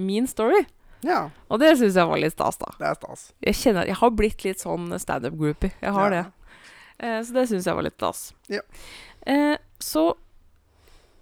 [0.00, 0.64] min story.
[1.04, 2.70] Ja, Og det syns jeg var litt stas, da.
[2.80, 3.24] det er stas.
[3.44, 5.72] Jeg kjenner Jeg har blitt litt sånn standup-groupie.
[5.82, 6.22] Jeg har Ja.
[6.22, 6.32] det.
[7.04, 8.32] Eh, så det syns jeg var litt stas.
[8.48, 8.60] Ja.
[9.26, 10.14] Eh, så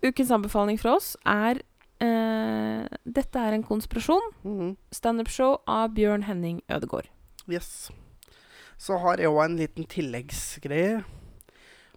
[0.04, 1.62] ukens anbefaling fra oss er
[2.02, 4.30] eh, Dette er en konspirasjon.
[4.44, 4.76] Mhm.
[4.94, 7.10] Standup-show av Bjørn Henning Ødegaard.
[7.50, 7.90] Yes.
[8.78, 11.02] Så har jeg òg en liten tilleggsgreie.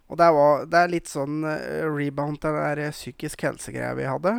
[0.06, 4.06] Og det, var, det er litt sånn uh, rebound til den der psykisk helse-greia vi
[4.06, 4.36] hadde.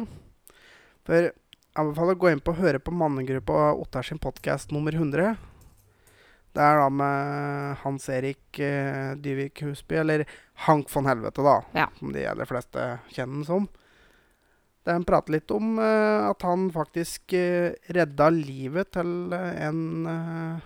[1.07, 1.34] For jeg
[1.78, 5.36] anbefaler å gå inn på og høre på mannegruppa Ottar sin podkast nummer 100.
[6.55, 10.24] Det er da med Hans Erik uh, Dyvik Husby, eller
[10.68, 11.59] Hank von Helvete, da.
[11.76, 11.89] Ja.
[11.99, 13.68] Som de aller fleste kjenner den som.
[14.88, 20.62] Der han prater litt om uh, at han faktisk uh, redda livet til uh, en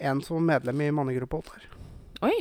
[0.00, 1.64] En som var medlem i mannegruppa Ottar.
[2.24, 2.34] Oi.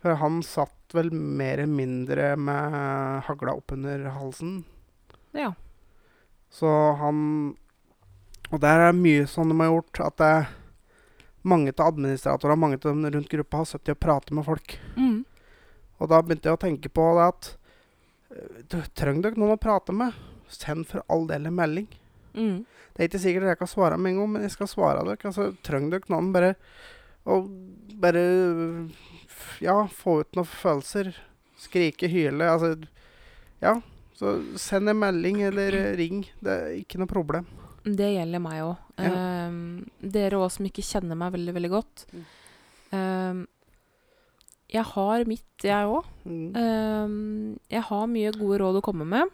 [0.00, 2.74] For han satt vel mer eller mindre med
[3.24, 4.62] hagla oppunder halsen.
[5.36, 5.54] Ja.
[6.52, 6.68] Så
[7.00, 7.56] han
[8.50, 10.48] Og der er mye sånn de har gjort, at det er
[11.46, 14.74] mange av administratorene mange av dem rundt gruppa har sittet og pratet med folk.
[14.96, 15.22] Mm.
[16.00, 17.50] Og da begynte jeg å tenke på det at
[18.94, 20.14] Trenger dere noen å prate med?
[20.50, 21.88] Send for all del en melding.
[22.34, 22.64] Mm.
[22.94, 25.18] Det er ikke sikkert jeg kan svare med en gang, men jeg skal svare dere.
[25.30, 26.52] Altså, trenger dere noen bare
[27.26, 27.40] å
[28.00, 28.22] bare
[29.60, 31.12] Ja, få ut noen følelser.
[31.60, 32.46] Skrike, hyle.
[32.50, 32.76] Altså
[33.62, 33.80] Ja.
[34.20, 36.26] Så send en melding eller ring.
[36.44, 37.46] Det er ikke noe problem.
[37.84, 38.76] Det gjelder meg òg.
[39.00, 39.48] Ja.
[40.04, 42.02] dere òg som ikke kjenner meg veldig, veldig godt.
[42.12, 42.26] Mm.
[44.70, 46.04] Jeg har mitt, jeg òg.
[46.24, 47.58] Mm.
[47.70, 49.28] jeg har mye gode råd å komme med.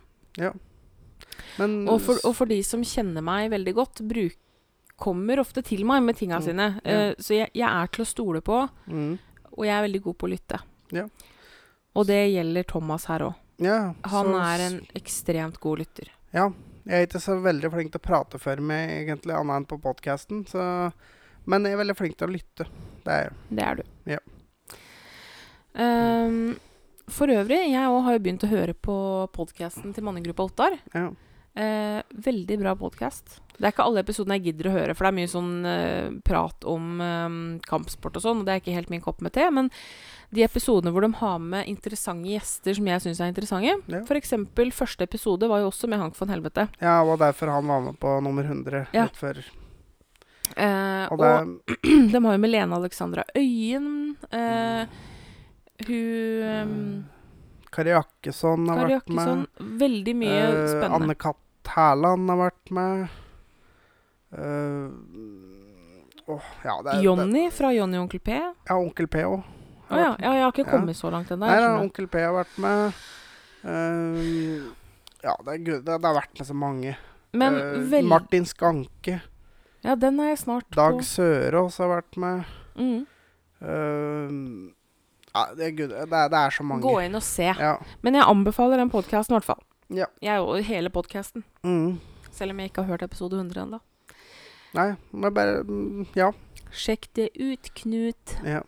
[1.58, 4.36] Men Og for, og for de som kjenner meg veldig godt, bruk,
[4.96, 6.66] kommer ofte til meg med tinga Mm, sine.
[6.84, 6.90] ja.
[7.10, 9.18] Eh, så jeg, jeg er til å stole på, mm.
[9.52, 10.60] og jeg er veldig god på å lytte.
[10.92, 11.04] Ja.
[11.96, 13.34] Og det gjelder Thomas her òg.
[13.58, 16.08] ja, Han så- er en ekstremt god lytter.
[16.32, 16.50] Ja.
[16.86, 19.80] Jeg er ikke så veldig flink til å prate for meg, egentlig, annet enn på
[19.82, 20.44] podkasten.
[21.46, 22.66] Men jeg er veldig flink til å lytte.
[23.04, 23.32] Det er.
[23.50, 23.82] Det er du.
[24.06, 24.18] Ja.
[25.76, 26.56] Ehm,
[27.08, 28.96] for øvrig, jeg òg har jo begynt å høre på
[29.36, 30.78] podkasten til mannegruppa Ottar.
[30.94, 31.10] Ja.
[31.56, 33.38] Eh, veldig bra podkast.
[33.56, 36.08] Det er ikke alle episodene jeg gidder å høre, for det er mye sånn eh,
[36.26, 39.46] prat om eh, kampsport og sånn, og det er ikke helt min kopp med te.
[39.54, 39.70] Men
[40.34, 44.02] de episodene hvor de har med interessante gjester som jeg syns er interessante Ja.
[44.18, 46.66] Eksempel første episode var jo også med Hank von Helvete.
[46.82, 49.04] Ja, det var derfor han var med på nummer 100 Ja.
[49.06, 49.40] litt før.
[50.56, 51.60] Eh, Og og
[52.12, 54.16] de har jo med Lene Alexandra Øyen.
[54.30, 54.86] Eh,
[55.86, 57.04] hun um,
[57.76, 59.26] Kari Jakkesson har Kari vært med.
[59.26, 59.76] Jakkesson.
[59.82, 60.94] Veldig mye uh, spennende.
[61.00, 63.08] Anne Katt Hærland har vært med.
[64.36, 64.90] Uh,
[66.26, 68.38] oh, ja, det er, Det, Jonny fra Jonny og Onkel P.
[68.38, 69.44] Ja, Onkel P òg.
[69.90, 70.70] ja, ja, jeg har ikke Ja.
[70.72, 71.46] kommet så langt ennå.
[71.46, 71.74] Nei, da.
[71.80, 72.92] Onkel P har vært med.
[73.66, 74.72] Uh,
[75.22, 76.96] ja, det, er det, det har vært med så mange.
[77.36, 78.06] Men Eh, vel...
[78.08, 79.20] Martin Skanke.
[79.84, 81.04] Ja, den er jeg snart Dag på.
[81.04, 82.44] Sørås har vært med.
[82.78, 83.06] Mm.
[83.60, 84.30] Eh,
[85.36, 86.82] ja, det, er det, er, det er så mange.
[86.86, 87.50] Gå inn og se.
[87.52, 87.74] Ja.
[88.06, 89.62] Men jeg anbefaler den podkasten i hvert fall.
[89.94, 90.08] Ja.
[90.24, 91.44] Jeg og hele podkasten.
[91.62, 91.98] Mm.
[92.32, 93.82] Selv om jeg ikke har hørt episode 100 ennå.
[94.76, 96.32] Nei, men bare mm, Ja.
[96.76, 98.34] Sjekk det ut, Knut.
[98.44, 98.60] ja.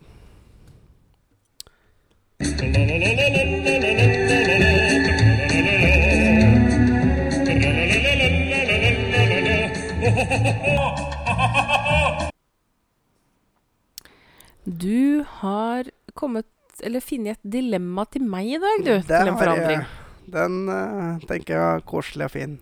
[14.63, 16.45] Du har kommet
[16.85, 18.93] Eller funnet et dilemma til meg i dag, du.
[18.95, 19.83] Det til en forandring.
[19.83, 20.33] jeg.
[20.33, 22.57] Den uh, tenker jeg er koselig og fin.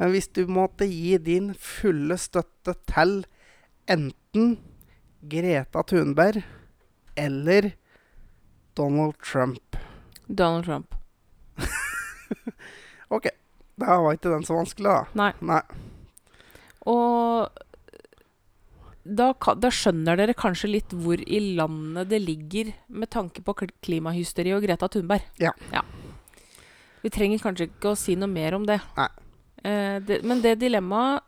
[0.00, 3.20] Men hvis du måtte gi din fulle støtte til
[3.90, 4.54] enten
[5.20, 6.40] Greta Thunberg
[7.20, 7.72] eller
[8.78, 9.76] Donald Trump
[10.30, 10.94] Donald Trump.
[13.08, 13.26] OK.
[13.80, 15.00] Da var ikke den så vanskelig, da.
[15.18, 15.32] Nei.
[15.42, 15.62] Nei.
[16.86, 17.50] Og
[19.04, 24.52] da, da skjønner dere kanskje litt hvor i landet det ligger med tanke på klimahysteri
[24.52, 25.24] og Greta Thunberg.
[25.40, 25.54] Ja.
[27.00, 28.80] Vi trenger kanskje ikke å si noe mer om det.
[29.64, 31.24] Eh, det men det dilemmaet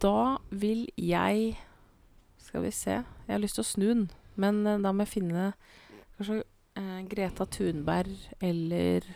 [0.00, 1.54] Da vil jeg
[2.44, 2.98] Skal vi se.
[3.00, 5.52] Jeg har lyst til å snu den, men eh, da må jeg finne
[6.16, 6.40] kanskje
[6.80, 9.06] eh, Greta Thunberg eller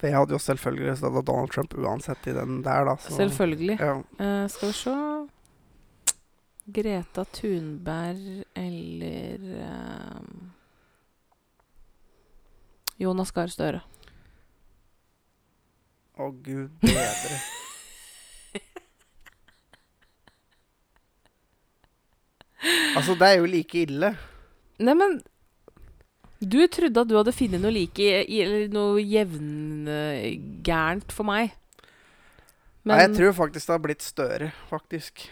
[0.00, 2.94] For jeg hadde jo selvfølgelig stått Donald Trump uansett i den der, da.
[2.96, 3.74] så- Selvfølgelig.
[3.80, 3.98] Ja.
[4.16, 4.94] Uh, skal vi se
[6.72, 10.22] Greta Thunberg eller uh,
[13.00, 13.80] Jonas Gahr Støre.
[16.20, 17.36] Å, gud bedre.
[22.96, 24.12] altså, det er jo like ille.
[24.80, 25.20] Neimen
[26.40, 31.50] Du trodde at du hadde funnet noe like i- Eller noe jevngærent for meg.
[32.88, 35.26] Nei, jeg tror faktisk det har blitt større, faktisk.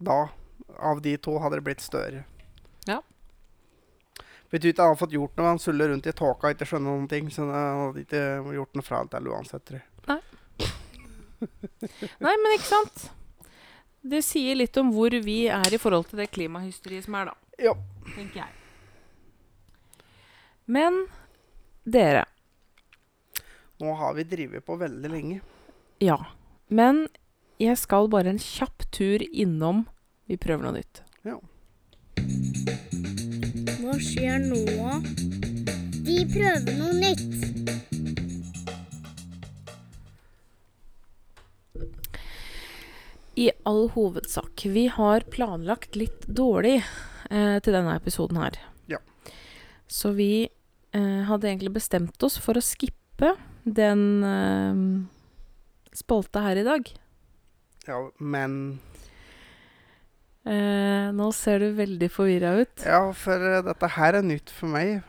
[0.00, 0.28] Da,
[0.80, 2.22] av de to, hadde det blitt større.
[2.88, 3.00] Ja.
[4.52, 5.50] Betyr ikke han har fått gjort noe.
[5.52, 7.24] Han suller rundt i tåka og ikke skjønner noen ting.
[7.32, 8.22] Så han hadde ikke
[8.56, 9.88] gjort noe fra alt eller uansett, tror jeg.
[12.20, 12.98] Nei, men ikke sant?
[14.06, 17.34] Det sier litt om hvor vi er i forhold til det klimahysteriet som er, da.
[17.58, 17.72] Ja.
[18.14, 18.52] Tenker jeg.
[20.66, 21.06] Men
[21.86, 22.24] dere
[23.78, 25.40] Nå har vi drevet på veldig lenge.
[26.02, 26.16] Ja.
[26.68, 27.06] Men
[27.60, 29.84] jeg skal bare en kjapp tur innom
[30.26, 31.02] Vi prøver noe nytt.
[31.26, 31.36] Ja.
[33.78, 34.62] Hva skjer nå?
[36.06, 37.75] Vi prøver noe nytt.
[43.36, 44.64] I all hovedsak.
[44.72, 46.78] Vi har planlagt litt dårlig
[47.30, 48.56] eh, til denne episoden her.
[48.88, 48.98] Ja.
[49.92, 53.34] Så vi eh, hadde egentlig bestemt oss for å skippe
[53.66, 54.80] den eh,
[55.96, 56.92] spalta her i dag.
[57.88, 58.78] Ja, men
[60.46, 64.70] Eh, nå ser du veldig forvirra ut, Ja, for eh, dette her er nytt for
[64.70, 65.00] meg.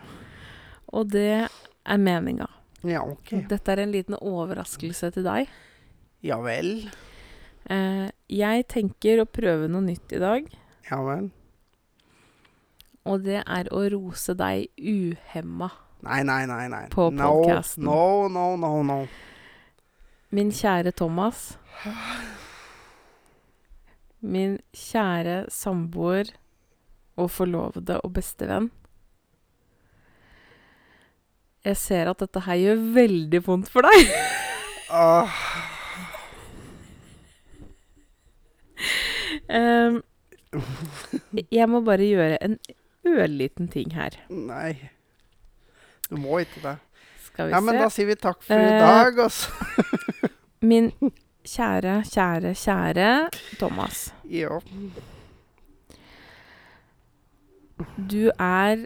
[0.90, 1.46] og det
[1.86, 2.48] er meninga.
[2.82, 3.36] Ja, OK.
[3.46, 5.52] Dette er en liten overraskelse til deg.
[6.26, 6.88] Ja vel.
[7.70, 10.48] Eh, jeg tenker å prøve noe nytt i dag,
[10.90, 11.30] Ja vel.
[13.08, 15.70] og det er å rose deg uhemma.
[16.04, 16.68] Nei, nei, nei.
[16.70, 16.84] nei.
[16.94, 17.84] På no, podcasten.
[17.88, 19.00] No, no, no, no.
[20.36, 21.58] Min kjære Thomas.
[24.22, 26.30] Min kjære samboer
[27.18, 28.70] og forlovede og bestevenn.
[31.66, 34.12] Jeg ser at dette her gjør veldig vondt for deg.
[34.94, 35.42] Åh,
[39.60, 40.02] Em,
[41.52, 42.58] jeg må bare gjøre en
[43.08, 44.18] ørliten ting her.
[44.30, 44.76] nei.
[46.10, 46.76] Du må ikke det.
[47.26, 49.52] Skal vi Ja, men da sier vi takk for i Eh, dag, altså.
[50.70, 50.92] Min
[51.44, 53.10] kjære, kjære, kjære
[53.60, 54.14] Thomas.
[54.32, 54.60] Ja.
[57.98, 58.86] Du er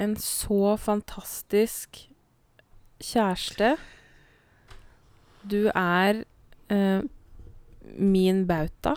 [0.00, 1.98] en så fantastisk
[3.02, 3.74] kjæreste.
[5.50, 6.22] Du er
[6.70, 7.02] eh,
[7.98, 8.94] min bauta.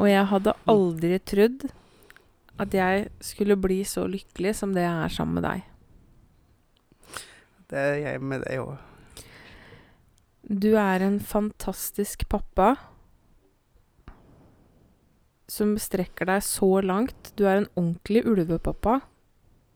[0.00, 1.66] Og jeg hadde aldri trodd
[2.62, 5.64] at jeg skulle bli så lykkelig som det jeg er sammen med deg.
[7.70, 8.74] Det er jeg med deg òg.
[10.44, 12.74] Du er en fantastisk pappa
[15.50, 17.32] som strekker deg så langt.
[17.36, 18.98] Du er en ordentlig ulvepappa.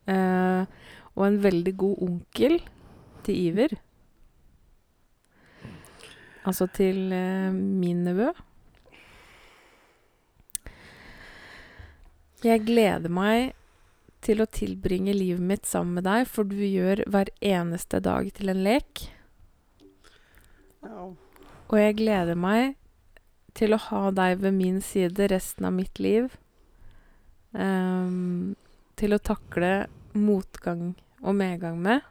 [0.08, 0.64] Eh,
[1.18, 2.58] og en veldig god onkel
[3.26, 3.74] til Iver.
[6.48, 8.30] Altså til eh, min nevø.
[12.46, 13.54] Jeg gleder meg
[14.22, 18.52] til å tilbringe livet mitt sammen med deg, for du gjør hver eneste dag til
[18.52, 19.08] en lek.
[20.86, 21.08] Ja.
[21.68, 22.76] Og jeg gleder meg
[23.58, 26.30] til å ha deg ved min side resten av mitt liv.
[27.50, 28.54] Um,
[28.98, 30.92] til å takle motgang
[31.22, 32.06] og medgang med.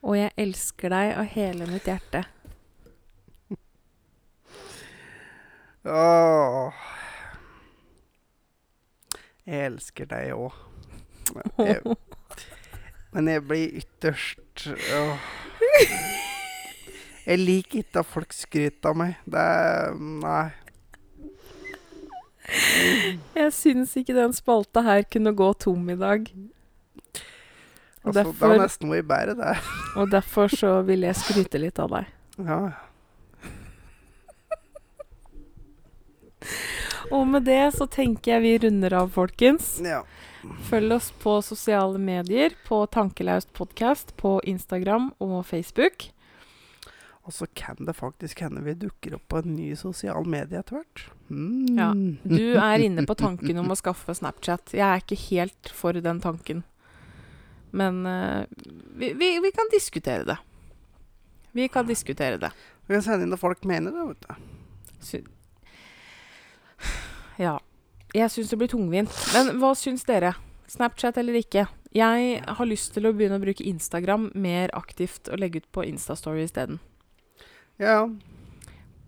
[0.00, 2.24] Og jeg elsker deg av hele mitt hjerte.
[5.88, 6.72] Åh.
[9.48, 10.52] Jeg elsker deg òg.
[13.14, 15.28] Men jeg blir ytterst åh.
[17.26, 19.16] Jeg liker ikke at folk skryter av meg.
[19.30, 20.48] Det er Nei.
[23.36, 26.24] Jeg syns ikke den spalta her kunne gå tom i dag.
[28.00, 29.56] Og Altså, det derfor, er nesten noe bedre, det.
[30.00, 32.06] og derfor så vil jeg skryte litt av deg.
[32.40, 32.60] Ja.
[37.14, 39.78] Og med det så tenker jeg vi runder av, folkens.
[39.84, 40.04] ja.
[40.70, 46.06] Følg oss på sosiale medier, på Tankelaust podkast, på Instagram og Facebook.
[47.28, 50.78] Og så kan det faktisk hende vi dukker opp på en ny sosial medie etter
[50.78, 51.02] hvert.
[51.28, 51.76] Mm.
[51.76, 51.90] Ja.
[52.24, 54.72] Du er inne på tanken om å skaffe Snapchat.
[54.72, 56.64] Jeg er ikke helt for den tanken.
[57.70, 58.48] Men uh,
[58.96, 60.38] vi, vi, vi kan diskutere det.
[61.52, 62.50] Vi kan diskutere det.
[62.86, 65.30] Vi kan sende inn det folk mener det, vet du.
[67.40, 67.58] Ja.
[68.14, 69.12] Jeg syns det blir tungvint.
[69.34, 70.34] Men hva syns dere?
[70.70, 71.64] Snapchat eller ikke?
[71.94, 75.84] Jeg har lyst til å begynne å bruke Instagram mer aktivt og legge ut på
[75.88, 76.76] Instastory isteden.
[77.80, 78.04] Ja.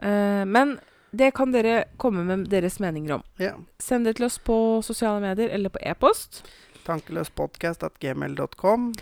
[0.03, 0.79] Eh, men
[1.13, 3.23] det kan dere komme med deres meninger om.
[3.39, 3.53] ja.
[3.79, 6.43] Send det til oss på sosiale medier eller på e-post.
[6.87, 8.93] Tankeløspodkast.gmail.com.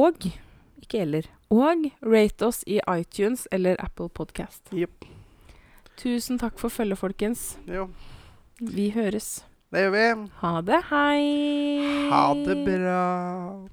[0.00, 0.14] Og
[0.82, 1.22] ikke eller.
[1.52, 4.62] Og rate oss i iTunes eller Apple Podcast.
[4.72, 5.04] Jepp.
[5.98, 7.56] Tusen takk for følget, folkens.
[7.66, 7.88] Jo,
[8.60, 9.44] Vi høres.
[9.72, 10.30] det gjør vi.
[10.40, 10.78] Ha det.
[10.90, 12.10] Hei.
[12.10, 13.68] Ha det bra.